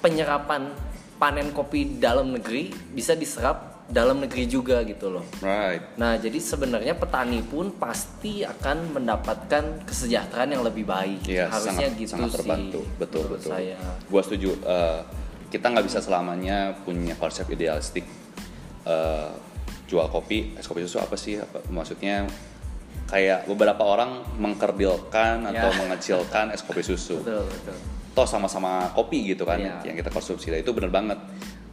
penyerapan 0.00 0.72
panen 1.16 1.52
kopi 1.52 2.00
dalam 2.00 2.32
negeri 2.32 2.68
bisa 2.90 3.12
diserap 3.12 3.68
dalam 3.86 4.22
negeri 4.22 4.46
juga 4.46 4.80
gitu 4.82 5.10
loh 5.10 5.26
Right. 5.40 5.98
nah 5.98 6.14
jadi 6.14 6.38
sebenarnya 6.38 6.94
petani 6.94 7.42
pun 7.42 7.74
pasti 7.74 8.40
akan 8.40 8.94
mendapatkan 8.94 9.82
kesejahteraan 9.84 10.54
yang 10.54 10.62
lebih 10.62 10.86
baik 10.86 11.26
Iya, 11.26 11.50
harusnya 11.50 11.90
sangat, 11.90 11.98
gitu 11.98 12.10
sangat 12.14 12.30
sih 12.30 12.36
terbantu. 12.38 12.80
Betul, 12.96 13.22
menurut 13.26 13.40
betul. 13.42 13.50
saya 13.50 13.76
Gua 14.06 14.22
setuju. 14.22 14.50
Eh, 14.56 15.00
kita 15.50 15.66
nggak 15.66 15.82
bisa 15.84 15.98
selamanya 15.98 16.78
punya 16.80 17.18
konsep 17.18 17.50
idealistik 17.50 18.06
eh, 18.86 19.28
jual 19.90 20.06
kopi, 20.06 20.54
es 20.54 20.64
kopi 20.64 20.86
susu 20.86 21.02
apa 21.02 21.18
sih? 21.18 21.34
Apa, 21.36 21.58
maksudnya 21.66 22.30
kayak 23.10 23.50
beberapa 23.50 23.82
orang 23.82 24.22
mengkerdilkan 24.38 25.42
atau 25.44 25.68
Ya. 25.68 25.76
mengecilkan 25.76 26.54
es 26.54 26.62
kopi 26.62 26.80
susu. 26.80 27.18
betul 27.20 27.42
betul 27.42 27.74
Toh 28.10 28.26
sama-sama 28.26 28.90
kopi 28.90 29.30
gitu 29.30 29.42
kan 29.42 29.56
Iya. 29.56 29.80
yang 29.86 29.96
kita 29.96 30.10
konsumsi. 30.10 30.50
Dan 30.50 30.60
itu 30.60 30.70
bener 30.70 30.88
banget. 30.88 31.18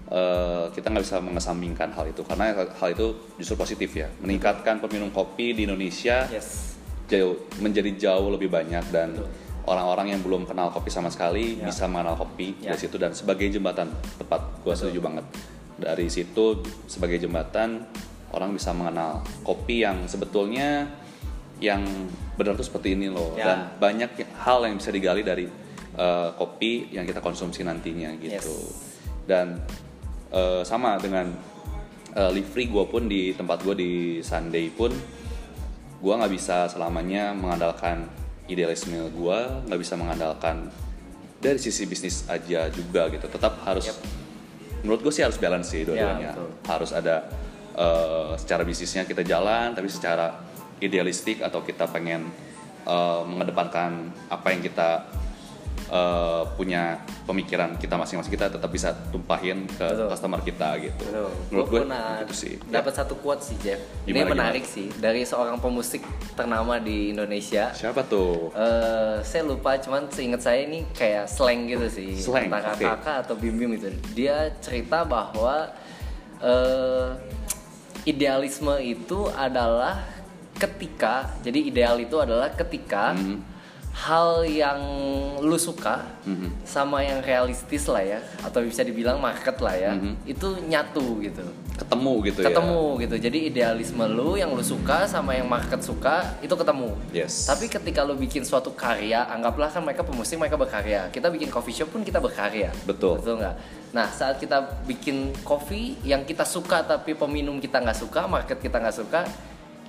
Eh, 0.08 0.65
kita 0.72 0.88
nggak 0.88 1.03
bisa 1.03 1.20
mengesampingkan 1.20 1.91
hal 1.91 2.08
itu 2.08 2.24
karena 2.24 2.56
hal 2.56 2.89
itu 2.96 3.12
justru 3.36 3.60
positif 3.60 3.91
ya 3.91 4.08
meningkatkan 4.24 4.79
peminum 4.79 5.12
kopi 5.12 5.51
di 5.51 5.67
Indonesia 5.67 6.24
yes 6.32 6.79
jauh 7.12 7.36
menjadi 7.60 7.91
jauh 8.00 8.32
lebih 8.32 8.48
banyak 8.48 8.88
dan 8.88 9.20
orang-orang 9.67 10.15
yang 10.15 10.24
belum 10.24 10.48
kenal 10.48 10.72
kopi 10.72 10.88
sama 10.88 11.12
sekali 11.12 11.60
Ya. 11.60 11.67
bisa 11.67 11.91
mengenal 11.91 12.15
kopi 12.15 12.56
Ya. 12.63 12.72
dari 12.72 12.79
situ 12.79 12.96
dan 12.96 13.12
sebagai 13.12 13.51
jembatan 13.51 13.91
tepat 14.15 14.63
gua 14.63 14.79
setuju 14.79 15.03
banget 15.03 15.27
dari 15.75 16.08
situ 16.08 16.63
sebagai 16.88 17.20
jembatan 17.20 17.84
orang 18.32 18.56
bisa 18.56 18.72
mengenal 18.72 19.20
kopi 19.44 19.84
yang 19.84 20.08
sebetulnya 20.08 20.88
yang 21.60 21.84
benar 22.36 22.56
tuh 22.56 22.63
seperti 22.63 22.96
ini 22.96 23.12
loh 23.12 23.36
Ya. 23.36 23.44
dan 23.44 23.58
banyak 23.75 24.08
hal 24.39 24.63
yang 24.63 24.79
bisa 24.79 24.88
digali 24.88 25.20
dari 25.20 25.51
uh, 25.98 26.32
kopi 26.38 26.94
yang 26.94 27.04
kita 27.04 27.20
konsumsi 27.20 27.66
nantinya 27.66 28.13
gitu 28.22 28.54
dan 29.27 29.60
uh, 30.32 30.63
sama 30.63 30.96
dengan 31.01 31.34
uh, 32.16 32.32
livery 32.32 32.70
gue 32.72 32.86
pun 32.88 33.04
di 33.10 33.34
tempat 33.36 33.66
gue 33.66 33.75
di 33.75 33.92
Sunday 34.24 34.72
pun 34.72 34.94
gue 35.98 36.13
nggak 36.13 36.32
bisa 36.32 36.70
selamanya 36.70 37.34
mengandalkan 37.34 38.06
idealisme 38.48 38.96
gue 39.12 39.39
nggak 39.68 39.80
bisa 39.82 39.98
mengandalkan 40.00 40.70
dari 41.38 41.60
sisi 41.62 41.86
bisnis 41.86 42.25
aja 42.29 42.70
juga 42.74 43.10
gitu 43.14 43.29
tetap 43.29 43.62
harus 43.66 43.94
Yap. 43.94 43.98
menurut 44.81 45.05
gue 45.05 45.14
sih 45.14 45.22
harus 45.22 45.38
balance 45.38 45.70
sih 45.70 45.86
dua-duanya 45.86 46.31
Ya, 46.31 46.33
betul. 46.33 46.50
harus 46.66 46.92
ada 46.94 47.16
eh, 47.77 48.31
secara 48.42 48.66
bisnisnya 48.66 49.05
kita 49.05 49.22
jalan 49.22 49.77
tapi 49.77 49.86
secara 49.86 50.33
idealistik 50.81 51.46
atau 51.46 51.62
kita 51.62 51.86
pengen 51.90 52.25
eh, 52.88 53.22
mengedepankan 53.27 54.10
apa 54.33 54.48
yang 54.50 54.62
kita 54.66 55.05
eh, 55.87 56.43
punya 56.53 57.00
pemikiran 57.23 57.75
kita 57.75 57.95
masing-masing 57.95 58.29
kita 58.29 58.47
tetap 58.50 58.67
bisa 58.67 58.91
tumpahin 59.09 59.67
ke 59.67 59.83
Betul. 59.83 60.07
customer 60.07 60.39
kita 60.41 60.69
gitu 60.79 61.03
Betul. 61.03 61.29
menurut 61.47 61.67
Gue 61.67 61.71
gue 61.71 61.79
pernah 61.83 62.07
gitu 62.21 62.35
sih 62.35 62.53
dapat 62.67 62.93
satu 62.93 63.15
quote 63.17 63.41
sih 63.41 63.55
Jeff. 63.57 63.79
Ini 64.03 64.13
Gimana, 64.17 64.31
menarik 64.33 64.63
sih 64.63 64.87
dari 64.95 65.23
seorang 65.23 65.57
pemusik 65.57 66.03
ternama 66.33 66.77
di 66.77 67.11
Indonesia. 67.11 67.71
siapa 67.71 68.03
tuh 68.03 68.50
Eh, 68.51 69.17
saya 69.21 69.43
lupa, 69.43 69.77
cuman 69.77 70.09
seingat 70.09 70.41
saya 70.41 70.63
ini 70.63 70.83
kayak 70.91 71.27
slang 71.27 71.65
gitu 71.65 71.87
sih, 71.87 72.15
Slang, 72.15 72.47
antara 72.47 72.73
oke. 72.73 72.83
kakak 72.83 73.15
atau 73.23 73.35
bim 73.35 73.53
bim 73.53 73.71
gitu. 73.75 73.87
Dia 74.13 74.51
cerita 74.59 75.03
bahwa 75.03 75.71
eh, 76.39 77.07
idealisme 78.03 78.71
itu 78.79 79.27
adalah 79.29 80.00
ketika, 80.55 81.37
jadi 81.41 81.59
ideal 81.61 81.95
itu 81.97 82.17
adalah 82.17 82.50
ketika 82.51 83.13
Hmm. 83.13 83.41
Hal 83.98 84.46
yang 84.46 84.77
lu 85.42 85.57
suka 85.57 86.05
Mhm. 86.22 86.62
sama 86.62 87.01
yang 87.01 87.18
realistis 87.25 87.90
lah 87.90 88.05
ya, 88.05 88.20
atau 88.46 88.62
bisa 88.62 88.86
dibilang 88.86 89.18
market 89.18 89.57
lah 89.57 89.74
ya, 89.74 89.98
Mhm. 89.98 90.14
itu 90.29 90.48
nyatu 90.70 91.18
gitu. 91.25 91.42
Ketemu 91.77 92.14
gitu 92.29 92.40
ya? 92.42 92.48
Ketemu 92.53 92.81
gitu. 93.01 93.16
Jadi 93.18 93.40
idealisme 93.50 94.05
lu 94.05 94.38
yang 94.38 94.53
lu 94.53 94.62
suka 94.62 95.10
sama 95.10 95.33
yang 95.33 95.50
market 95.50 95.81
suka 95.81 96.38
itu 96.46 96.53
ketemu. 96.53 96.94
Yes. 97.10 97.50
tapi 97.50 97.66
ketika 97.66 98.05
lu 98.05 98.14
bikin 98.14 98.46
suatu 98.46 98.74
karya 98.77 99.25
anggaplah 99.25 99.70
kan 99.70 99.81
mereka 99.81 100.05
pemusik 100.05 100.38
mereka 100.38 100.57
berkarya. 100.57 101.10
Kita 101.10 101.33
bikin 101.33 101.50
coffee 101.50 101.74
shop 101.74 101.90
pun 101.90 102.05
kita 102.05 102.22
berkarya. 102.22 102.70
Betul. 102.86 103.18
betul 103.18 103.42
nggak? 103.42 103.55
Nah 103.94 104.07
saat 104.14 104.38
kita 104.38 104.86
bikin 104.86 105.33
kopi 105.42 105.98
yang 106.05 106.22
kita 106.27 106.46
suka 106.46 106.86
tapi 106.86 107.18
peminum 107.18 107.57
kita 107.57 107.81
nggak 107.81 107.98
suka 107.98 108.29
market 108.29 108.62
kita 108.62 108.77
nggak 108.77 108.94
suka 108.94 109.22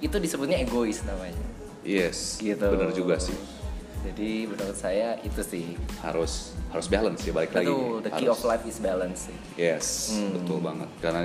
itu 0.01 0.17
disebutnya 0.17 0.57
egois 0.61 1.05
namanya. 1.05 1.45
Yes. 1.85 2.39
Gitu. 2.41 2.63
Bener 2.65 2.93
juga 2.93 3.17
sih 3.21 3.58
jadi 4.01 4.31
menurut 4.47 4.75
saya 4.75 5.19
itu 5.21 5.41
sih 5.41 5.75
harus 6.01 6.55
harus 6.69 6.87
balance 6.87 7.21
sih 7.21 7.31
balik 7.31 7.51
lagi. 7.51 7.67
Itu 7.67 7.99
the 8.01 8.11
key 8.11 8.25
Harus. 8.25 8.39
of 8.39 8.47
life 8.47 8.65
is 8.65 8.79
balance 8.79 9.27
sih. 9.27 9.37
Yes 9.55 9.87
Hmm. 10.13 10.33
betul 10.35 10.59
banget. 10.59 10.89
Karena 10.99 11.23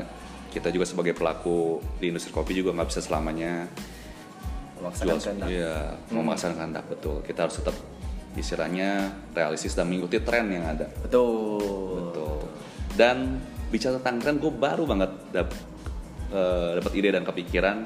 kita 0.50 0.70
juga 0.70 0.84
sebagai 0.84 1.14
pelaku 1.14 1.58
di 1.98 2.10
industri 2.10 2.30
kopi 2.30 2.54
juga 2.54 2.72
nggak 2.72 2.88
bisa 2.88 3.00
selamanya 3.00 3.66
memaksakan 4.76 5.18
kehendak. 5.18 5.48
Iya 5.48 5.76
Hmm. 6.04 6.16
memaksakan 6.20 6.56
kehendak 6.56 6.86
betul. 6.88 7.16
Kita 7.22 7.40
harus 7.44 7.56
tetap 7.56 7.76
istilahnya 8.34 8.90
realistis 9.32 9.74
dan 9.74 9.86
mengikuti 9.86 10.18
tren 10.20 10.50
yang 10.50 10.66
ada. 10.66 10.90
Betul. 11.00 12.10
Betul. 12.10 12.40
Dan 12.94 13.38
bicara 13.70 13.98
tentang 13.98 14.18
tren 14.20 14.36
gue 14.38 14.52
baru 14.52 14.84
banget 14.84 15.12
dap- 15.32 15.58
eh, 16.30 16.70
dapat 16.78 16.92
ide 16.94 17.10
dan 17.10 17.24
kepikiran 17.24 17.78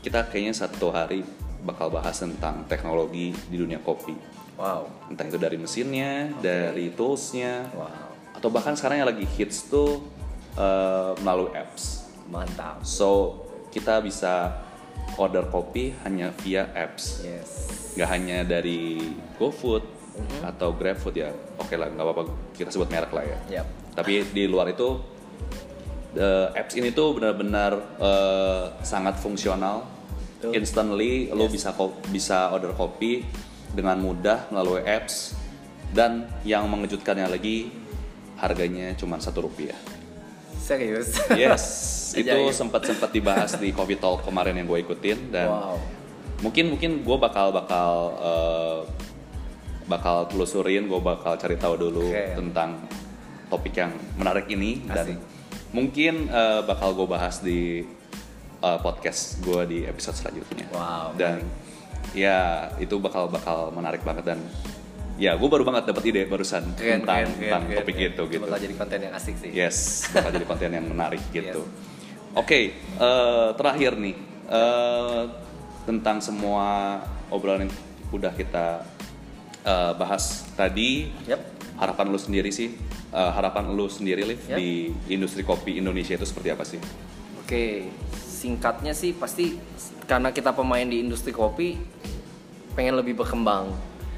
kita 0.00 0.28
kayaknya 0.28 0.52
satu 0.54 0.88
hari 0.88 1.24
bakal 1.64 1.88
bahas 1.88 2.20
tentang 2.20 2.68
teknologi 2.68 3.32
di 3.48 3.56
dunia 3.56 3.80
kopi 3.80 4.14
wow 4.60 4.84
entah 5.08 5.26
itu 5.26 5.40
dari 5.40 5.56
mesinnya 5.56 6.30
dari 6.38 6.92
toolsnya 6.92 7.72
wow 7.74 8.12
atau 8.36 8.48
bahkan 8.52 8.76
sekarang 8.76 9.00
yang 9.00 9.08
lagi 9.08 9.24
hits 9.24 9.72
tuh 9.72 10.04
eh, 10.60 11.12
melalui 11.24 11.50
apps. 11.56 12.04
mantap 12.24 12.80
So 12.84 13.40
kita 13.68 14.00
bisa 14.00 14.64
order 15.20 15.44
kopi 15.52 15.92
hanya 16.04 16.32
via 16.40 16.68
apps, 16.72 17.20
yes 17.20 17.68
nggak 17.94 18.10
hanya 18.10 18.38
dari 18.42 19.00
GoFood 19.38 19.94
Mm-hmm. 20.14 20.46
atau 20.46 20.70
GrabFood 20.70 21.16
ya. 21.18 21.34
Oke 21.58 21.74
lah, 21.74 21.90
nggak 21.90 22.06
apa-apa 22.06 22.54
kita 22.54 22.70
sebut 22.70 22.86
merek 22.86 23.10
lah 23.10 23.26
ya. 23.26 23.38
Yap. 23.58 23.66
Tapi 23.98 24.22
di 24.30 24.46
luar 24.46 24.70
itu 24.70 24.94
eh, 26.14 26.54
apps 26.54 26.78
ini 26.78 26.94
tuh 26.94 27.18
benar-benar 27.18 27.98
eh, 27.98 28.64
sangat 28.86 29.18
fungsional. 29.18 29.82
Betul. 30.44 30.60
Instantly 30.60 31.32
lo 31.32 31.48
bisa 31.48 31.72
bisa 32.12 32.52
order 32.52 32.76
kopi 32.76 33.24
dengan 33.72 33.96
mudah 33.96 34.52
melalui 34.52 34.84
apps 34.84 35.32
dan 35.96 36.28
yang 36.44 36.68
mengejutkannya 36.68 37.32
lagi 37.32 37.72
harganya 38.36 38.92
cuma 38.92 39.16
satu 39.16 39.48
rupiah. 39.48 39.78
Serius? 40.60 41.16
Yes, 41.32 41.64
itu 42.20 42.36
sempat 42.52 42.84
sempat 42.84 43.08
dibahas 43.08 43.56
di 43.56 43.72
Coffee 43.72 43.96
Talk 43.96 44.24
kemarin 44.28 44.60
yang 44.60 44.68
gue 44.68 44.84
ikutin 44.84 45.32
dan 45.32 45.48
wow. 45.48 45.76
mungkin 46.44 46.76
mungkin 46.76 47.00
gue 47.00 47.16
bakal 47.16 47.52
bakal 47.56 47.90
eh, 48.20 48.80
bakal 49.88 50.28
telusurin, 50.28 50.88
gue 50.88 51.00
bakal 51.00 51.40
cari 51.40 51.56
tahu 51.56 51.74
dulu 51.76 52.08
Oke. 52.12 52.36
tentang 52.36 52.84
topik 53.48 53.76
yang 53.76 53.92
menarik 54.16 54.48
ini 54.48 54.80
dan 54.88 55.16
Asik. 55.16 55.20
mungkin 55.72 56.28
eh, 56.28 56.60
bakal 56.64 56.96
gue 56.96 57.06
bahas 57.08 57.40
di 57.40 57.84
eh, 58.64 58.78
podcast 58.80 59.44
gue 59.44 59.62
di 59.68 59.78
episode 59.84 60.16
selanjutnya. 60.16 60.66
Wow, 60.72 61.12
Dan 61.14 61.44
ya 62.16 62.70
itu 62.80 62.96
bakal 62.96 63.28
bakal 63.28 63.74
menarik 63.74 64.00
banget 64.06 64.24
dan 64.34 64.38
ya 65.14 65.34
gue 65.38 65.46
baru 65.46 65.62
banget 65.66 65.90
dapat 65.90 66.02
ide 66.10 66.22
barusan 66.26 66.74
Keren, 66.74 67.02
tentang 67.02 67.26
keren, 67.26 67.38
tentang 67.38 67.62
keren, 67.70 67.78
topik 67.82 67.94
keren. 67.94 68.10
itu 68.14 68.22
gitu. 68.30 68.42
Bakal 68.46 68.58
jadi 68.62 68.74
konten 68.74 68.98
yang 69.02 69.14
asik 69.14 69.34
sih. 69.38 69.50
Yes, 69.52 70.08
bakal 70.10 70.30
jadi 70.34 70.46
konten 70.46 70.70
yang 70.74 70.86
menarik 70.88 71.22
gitu. 71.36 71.62
Oke, 72.34 72.74
eh, 72.78 73.48
terakhir 73.54 73.94
nih 73.94 74.16
eh, 74.50 75.22
tentang 75.84 76.18
semua 76.18 76.98
obrolan 77.30 77.68
yang 77.68 77.72
udah 78.10 78.32
kita 78.34 78.82
eh, 79.62 79.92
bahas 79.94 80.46
tadi. 80.54 81.10
Yap. 81.30 81.52
Harapan 81.74 82.06
lu 82.14 82.18
sendiri 82.22 82.54
sih, 82.54 82.70
eh, 83.10 83.30
harapan 83.34 83.74
lu 83.74 83.90
sendiri 83.90 84.22
Liv 84.22 84.38
Yap. 84.46 84.58
di 84.58 84.94
industri 85.10 85.42
kopi 85.42 85.78
Indonesia 85.82 86.14
itu 86.14 86.22
seperti 86.22 86.48
apa 86.54 86.62
sih? 86.62 86.78
Oke, 87.42 87.90
singkatnya 88.44 88.92
sih 88.92 89.16
pasti 89.16 89.56
karena 90.04 90.28
kita 90.28 90.52
pemain 90.52 90.84
di 90.84 91.00
industri 91.00 91.32
kopi 91.32 91.80
pengen 92.76 93.00
lebih 93.00 93.16
berkembang 93.16 93.72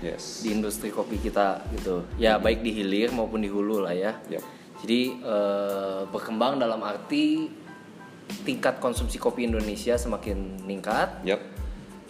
Yes. 0.05 0.45
di 0.45 0.53
industri 0.53 0.93
kopi 0.93 1.17
kita 1.17 1.65
gitu. 1.73 2.05
Ya 2.21 2.37
baik 2.37 2.61
di 2.61 2.69
hilir 2.69 3.17
maupun 3.17 3.41
di 3.41 3.49
hulu 3.49 3.81
lah 3.81 3.97
ya. 3.97 4.13
Yap. 4.29 4.45
Jadi 4.85 5.17
eh, 5.25 6.01
berkembang 6.13 6.61
dalam 6.61 6.85
arti 6.85 7.49
tingkat 8.45 8.77
konsumsi 8.77 9.17
kopi 9.17 9.49
Indonesia 9.49 9.97
semakin 9.97 10.67
meningkat. 10.69 11.25
Yap. 11.25 11.41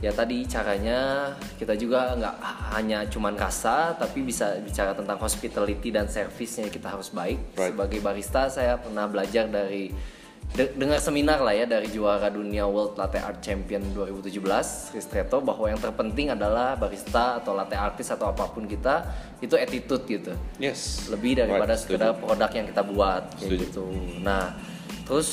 Ya 0.02 0.12
tadi 0.12 0.44
caranya 0.44 1.30
kita 1.56 1.72
juga 1.78 2.12
nggak 2.18 2.36
hanya 2.76 3.06
cuman 3.08 3.32
rasa 3.38 3.96
tapi 3.96 4.26
bisa 4.26 4.58
bicara 4.60 4.92
tentang 4.92 5.16
hospitality 5.16 5.88
dan 5.88 6.10
servisnya 6.10 6.68
kita 6.68 6.90
harus 6.90 7.14
baik. 7.14 7.54
Right. 7.54 7.72
Sebagai 7.72 8.02
barista 8.02 8.50
saya 8.50 8.76
pernah 8.76 9.06
belajar 9.08 9.48
dari 9.48 9.94
de- 10.48 10.72
dengar 10.72 10.98
seminar 10.98 11.38
lah 11.38 11.50
ya 11.50 11.64
dari 11.64 11.88
juara 11.88 12.28
dunia 12.28 12.64
World 12.64 12.94
Latte 12.94 13.18
Art 13.18 13.40
Champion 13.40 13.82
2017 13.90 14.38
Ristretto 14.92 15.40
bahwa 15.40 15.66
yang 15.66 15.76
terpenting 15.76 16.30
adalah 16.30 16.74
barista 16.74 17.36
atau 17.36 17.52
latte 17.52 17.74
artist 17.74 18.10
atau 18.10 18.28
apa 18.28 18.46
pun 18.46 18.64
kita 18.64 19.02
itu 19.38 19.52
attitude 19.54 20.04
gitu 20.06 20.32
Yes. 20.56 21.08
lebih 21.08 21.36
daripada 21.36 21.72
Right, 21.72 21.82
sekedar 21.82 22.14
produk 22.14 22.50
yang 22.50 22.66
kita 22.66 22.82
buat 22.82 23.22
kayak 23.34 23.50
Setuju. 23.50 23.64
gitu. 23.64 23.84
Nah, 24.20 24.54
terus 25.02 25.28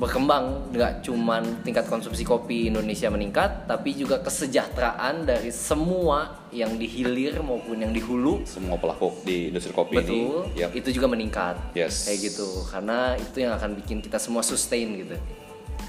berkembang 0.00 0.72
nggak 0.72 1.04
cuman 1.04 1.60
tingkat 1.60 1.84
konsumsi 1.84 2.24
kopi 2.24 2.72
Indonesia 2.72 3.12
meningkat, 3.12 3.68
tapi 3.68 3.92
juga 3.92 4.16
kesejahteraan 4.24 5.28
dari 5.28 5.52
semua 5.52 6.40
yang 6.48 6.80
di 6.80 6.88
hilir 6.88 7.36
maupun 7.44 7.78
yang 7.78 7.92
di 7.92 8.00
hulu 8.00 8.42
Semua 8.48 8.80
pelaku 8.80 9.12
di 9.22 9.52
industri 9.52 9.70
kopi 9.70 10.00
betul 10.00 10.48
ini. 10.50 10.64
Yap. 10.64 10.70
itu 10.72 10.88
juga 10.90 11.06
meningkat 11.06 11.76
Yes. 11.76 12.08
kayak 12.08 12.18
gitu 12.32 12.48
karena 12.66 13.14
itu 13.14 13.36
yang 13.38 13.52
akan 13.54 13.76
bikin 13.76 14.00
kita 14.00 14.16
semua 14.16 14.40
sustain 14.40 14.88
gitu 14.96 15.14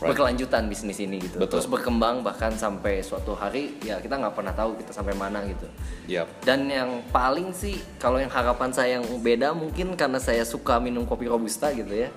Right. 0.02 0.18
berkelanjutan 0.18 0.66
bisnis 0.66 0.98
ini 0.98 1.22
gitu 1.22 1.38
Betul. 1.38 1.62
terus 1.62 1.70
berkembang 1.70 2.26
bahkan 2.26 2.50
sampai 2.58 3.06
suatu 3.06 3.38
hari 3.38 3.78
ya 3.86 4.02
kita 4.02 4.18
nggak 4.18 4.34
pernah 4.34 4.50
tahu 4.50 4.74
kita 4.74 4.90
sampai 4.90 5.14
mana 5.14 5.46
gitu 5.46 5.70
Yap. 6.10 6.26
dan 6.42 6.66
yang 6.66 7.06
paling 7.14 7.54
sih 7.54 7.78
kalau 8.02 8.18
yang 8.18 8.34
harapan 8.34 8.74
saya 8.74 8.98
yang 8.98 9.06
beda 9.22 9.54
mungkin 9.54 9.94
karena 9.94 10.18
saya 10.18 10.42
suka 10.42 10.82
minum 10.82 11.06
kopi 11.06 11.30
robusta 11.30 11.70
gitu 11.70 11.94
ya. 11.94 12.10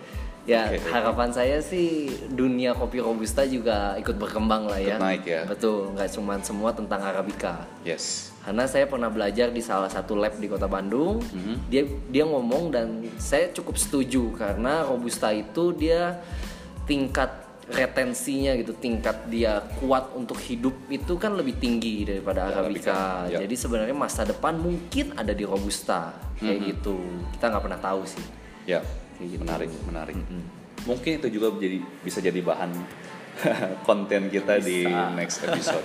Ya 0.45 0.69
oke. 0.69 0.93
harapan 0.93 1.33
saya 1.33 1.57
sih 1.59 2.05
dunia 2.29 2.77
kopi 2.77 3.01
robusta 3.01 3.49
juga 3.49 3.97
ikut 3.97 4.13
berkembang 4.15 4.69
lah 4.69 4.77
ya. 4.77 4.97
Ikut 4.97 5.01
naik 5.01 5.25
ya. 5.25 5.43
Betul, 5.49 5.97
nggak 5.97 6.09
cuma 6.13 6.37
semua 6.45 6.71
tentang 6.77 7.01
arabica. 7.01 7.65
Yes. 7.81 8.29
Karena 8.45 8.69
saya 8.69 8.85
pernah 8.85 9.09
belajar 9.09 9.49
di 9.49 9.65
salah 9.65 9.89
satu 9.89 10.13
lab 10.15 10.37
di 10.37 10.45
Kota 10.45 10.69
Bandung. 10.69 11.25
Mhm. 11.25 11.55
Dia 11.73 11.83
dia 12.13 12.25
ngomong 12.29 12.69
dan 12.69 13.09
saya 13.17 13.49
cukup 13.51 13.81
setuju 13.81 14.37
karena 14.37 14.85
robusta 14.85 15.33
itu 15.33 15.73
dia 15.73 16.21
tingkat 16.85 17.41
retensinya 17.65 18.53
gitu, 18.61 18.77
tingkat 18.77 19.25
dia 19.27 19.65
kuat 19.81 20.13
untuk 20.13 20.37
hidup 20.37 20.77
itu 20.87 21.17
kan 21.17 21.33
lebih 21.33 21.57
tinggi 21.57 22.05
daripada 22.05 22.53
Arabica, 22.53 22.93
arabica. 22.93 23.33
ya. 23.33 23.39
Jadi 23.41 23.55
sebenarnya 23.57 23.97
masa 23.97 24.29
depan 24.29 24.61
mungkin 24.61 25.17
ada 25.17 25.33
di 25.33 25.49
robusta 25.49 26.13
kayak 26.37 26.61
Mhm. 26.61 26.67
gitu. 26.69 26.97
Kita 27.33 27.49
nggak 27.49 27.65
pernah 27.65 27.81
tahu 27.81 28.05
sih. 28.05 28.25
Ya. 28.69 28.85
Kayak 29.17 29.29
gitu. 29.31 29.43
Menarik, 29.43 29.71
menarik. 29.87 30.17
Mungkin 30.85 31.11
itu 31.17 31.29
juga 31.33 31.55
jadi 31.57 31.79
bisa 32.03 32.19
jadi 32.21 32.41
bahan 32.41 32.71
konten 33.89 34.29
kita 34.29 34.61
di 34.61 34.85
Bisa. 34.87 35.11
next 35.15 35.39
episode. 35.43 35.85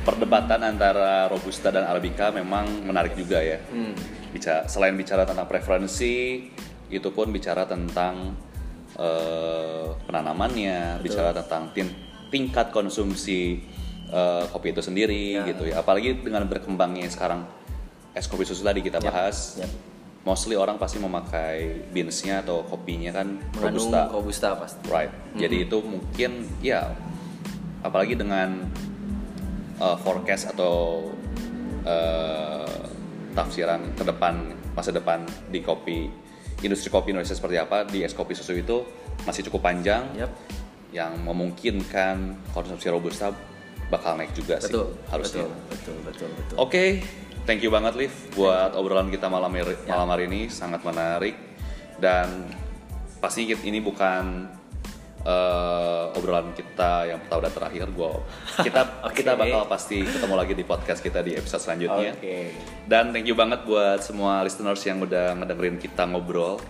Perdebatan 0.00 0.64
antara 0.64 1.28
robusta 1.28 1.68
dan 1.68 1.84
arabica 1.84 2.32
memang 2.32 2.64
menarik 2.82 3.12
juga 3.14 3.36
ya. 3.44 3.60
Hmm. 3.68 3.92
Bicara 4.32 4.64
selain 4.64 4.96
bicara 4.96 5.28
tentang 5.28 5.44
preferensi, 5.44 6.48
itu 6.88 7.08
pun 7.12 7.28
bicara 7.28 7.68
tentang 7.68 8.32
eh, 8.96 9.86
penanamannya, 10.08 10.98
bicara 10.98 11.36
tentang 11.36 11.68
tin- 11.76 11.94
tingkat 12.32 12.72
konsumsi 12.72 13.60
eh, 14.08 14.44
kopi 14.48 14.72
itu 14.72 14.80
sendiri 14.80 15.36
Ya. 15.36 15.44
gitu 15.44 15.68
ya. 15.68 15.84
Apalagi 15.84 16.24
dengan 16.24 16.48
berkembangnya 16.48 17.06
sekarang 17.12 17.44
es 18.16 18.24
kopi 18.24 18.42
susu 18.42 18.64
tadi 18.64 18.80
kita 18.80 18.98
bahas. 18.98 19.60
Yap. 19.60 19.89
Mostly 20.20 20.52
orang 20.52 20.76
pasti 20.76 21.00
memakai 21.00 21.88
beansnya 21.88 22.44
atau 22.44 22.60
kopinya 22.68 23.08
kan 23.08 23.40
Mengandung 23.56 23.88
robusta. 23.88 24.00
robusta, 24.12 24.48
pasti. 24.60 24.84
Right. 24.92 25.12
Jadi 25.32 25.64
itu 25.64 25.80
mungkin 25.80 26.44
ya 26.60 26.92
apalagi 27.80 28.20
dengan 28.20 28.68
uh, 29.80 29.96
forecast 29.96 30.52
atau 30.52 31.08
uh, 31.88 32.80
tafsiran 33.32 33.96
ke 33.96 34.04
depan 34.04 34.52
masa 34.76 34.92
depan 34.92 35.24
di 35.48 35.64
kopi 35.64 36.12
industri 36.60 36.92
kopi 36.92 37.16
Indonesia 37.16 37.32
seperti 37.32 37.56
apa 37.56 37.88
di 37.88 38.04
es 38.04 38.12
kopi 38.12 38.36
susu 38.36 38.52
itu 38.52 38.84
masih 39.24 39.48
cukup 39.48 39.72
panjang 39.72 40.04
Yap. 40.16 40.30
yang 40.92 41.16
memungkinkan 41.24 42.36
konsumsi 42.52 42.92
robusta 42.92 43.32
bakal 43.88 44.14
naik 44.20 44.30
juga 44.36 44.60
sih 44.62 44.70
Betul. 44.70 44.88
harusnya. 45.10 45.44
Betul, 45.48 45.56
betul, 45.66 45.96
betul, 46.06 46.28
betul. 46.36 46.56
Oke, 46.60 46.84
thank 47.50 47.66
you 47.66 47.74
banget 47.74 47.98
Liv 47.98 48.14
buat 48.38 48.78
obrolan 48.78 49.10
kita 49.10 49.26
malam 49.26 49.50
hari, 49.50 49.74
Ya. 49.82 49.98
malam 49.98 50.14
hari 50.14 50.30
ini 50.30 50.46
sangat 50.46 50.86
menarik 50.86 51.34
dan 51.98 52.46
pasti 53.18 53.42
ini 53.42 53.82
bukan 53.82 54.46
eh, 55.26 56.04
obrolan 56.14 56.54
kita 56.54 57.10
yang 57.10 57.18
pertama 57.26 57.50
dan 57.50 57.52
terakhir. 57.58 57.86
Gua 57.90 58.22
kita 58.62 58.80
Oke. 59.10 59.18
kita 59.18 59.34
bakal 59.34 59.66
pasti 59.66 59.98
ketemu 60.06 60.34
lagi 60.38 60.54
di 60.54 60.62
podcast 60.62 61.02
kita 61.02 61.26
di 61.26 61.34
episode 61.34 61.58
selanjutnya. 61.58 62.14
Oke. 62.14 62.54
Dan 62.86 63.10
thank 63.10 63.26
you 63.26 63.34
banget 63.34 63.66
buat 63.66 63.98
semua 63.98 64.46
listeners 64.46 64.86
yang 64.86 65.02
udah 65.02 65.34
ngedengerin 65.42 65.82
kita 65.82 66.06
ngobrol. 66.06 66.62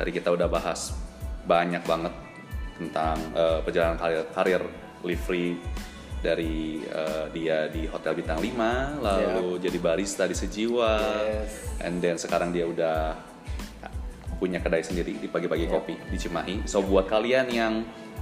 Tadi 0.00 0.10
kita 0.16 0.32
udah 0.32 0.48
bahas 0.48 0.96
banyak 1.44 1.84
banget 1.84 2.16
tentang 2.80 3.20
eh, 3.36 3.60
perjalanan 3.60 4.00
karir, 4.00 4.24
karir 4.32 4.62
livery 5.04 5.60
dari 6.24 6.82
eh, 6.82 7.26
dia 7.30 7.68
di 7.68 7.84
Hotel 7.86 8.16
Bintang 8.16 8.40
5, 8.40 9.02
lalu 9.04 9.60
jadi 9.60 9.78
barista 9.78 10.24
di 10.24 10.34
Sejiwa, 10.34 10.94
Yes. 11.26 11.80
and 11.84 12.00
then 12.00 12.16
sekarang 12.16 12.50
dia 12.50 12.64
udah 12.66 13.16
punya 14.36 14.60
kedai 14.60 14.84
sendiri 14.84 15.16
di 15.16 15.28
pagi-pagi 15.32 15.64
kopi 15.64 15.96
di 16.12 16.16
Cimahi. 16.20 16.68
So 16.68 16.84
buat 16.84 17.08
kalian 17.08 17.48
yang 17.48 17.74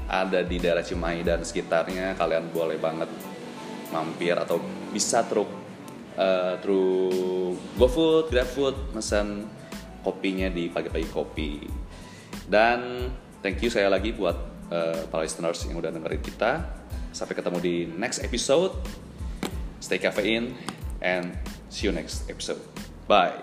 ada 0.07 0.47
di 0.47 0.63
daerah 0.63 0.85
Cimahi 0.85 1.27
dan 1.27 1.43
sekitarnya, 1.43 2.15
kalian 2.15 2.55
boleh 2.55 2.79
banget 2.79 3.11
mampir 3.91 4.35
atau 4.39 4.63
bisa 4.95 5.27
truk 5.27 5.51
eh, 6.15 6.55
through 6.63 7.55
GoFood, 7.79 8.31
GrabFood, 8.31 8.95
pesan 8.95 9.49
kopinya 10.07 10.47
di 10.53 10.71
pagi-pagi 10.71 11.09
kopi. 11.11 11.53
Dan 12.45 13.11
thank 13.41 13.59
you 13.65 13.73
saya 13.73 13.91
lagi 13.91 14.15
buat 14.15 14.37
eh, 14.71 15.09
para 15.11 15.25
listeners 15.27 15.67
yang 15.67 15.81
udah 15.83 15.91
dengerin 15.91 16.23
kita. 16.23 16.53
Sampai 17.15 17.39
ketemu 17.39 17.59
di 17.63 17.87
next 17.95 18.27
episode. 18.27 18.75
Stay 19.79 20.03
caffeine 20.03 20.59
and 20.99 21.39
see 21.71 21.87
you 21.87 21.95
next 21.95 22.27
episode. 22.27 22.59
Bye. 23.07 23.39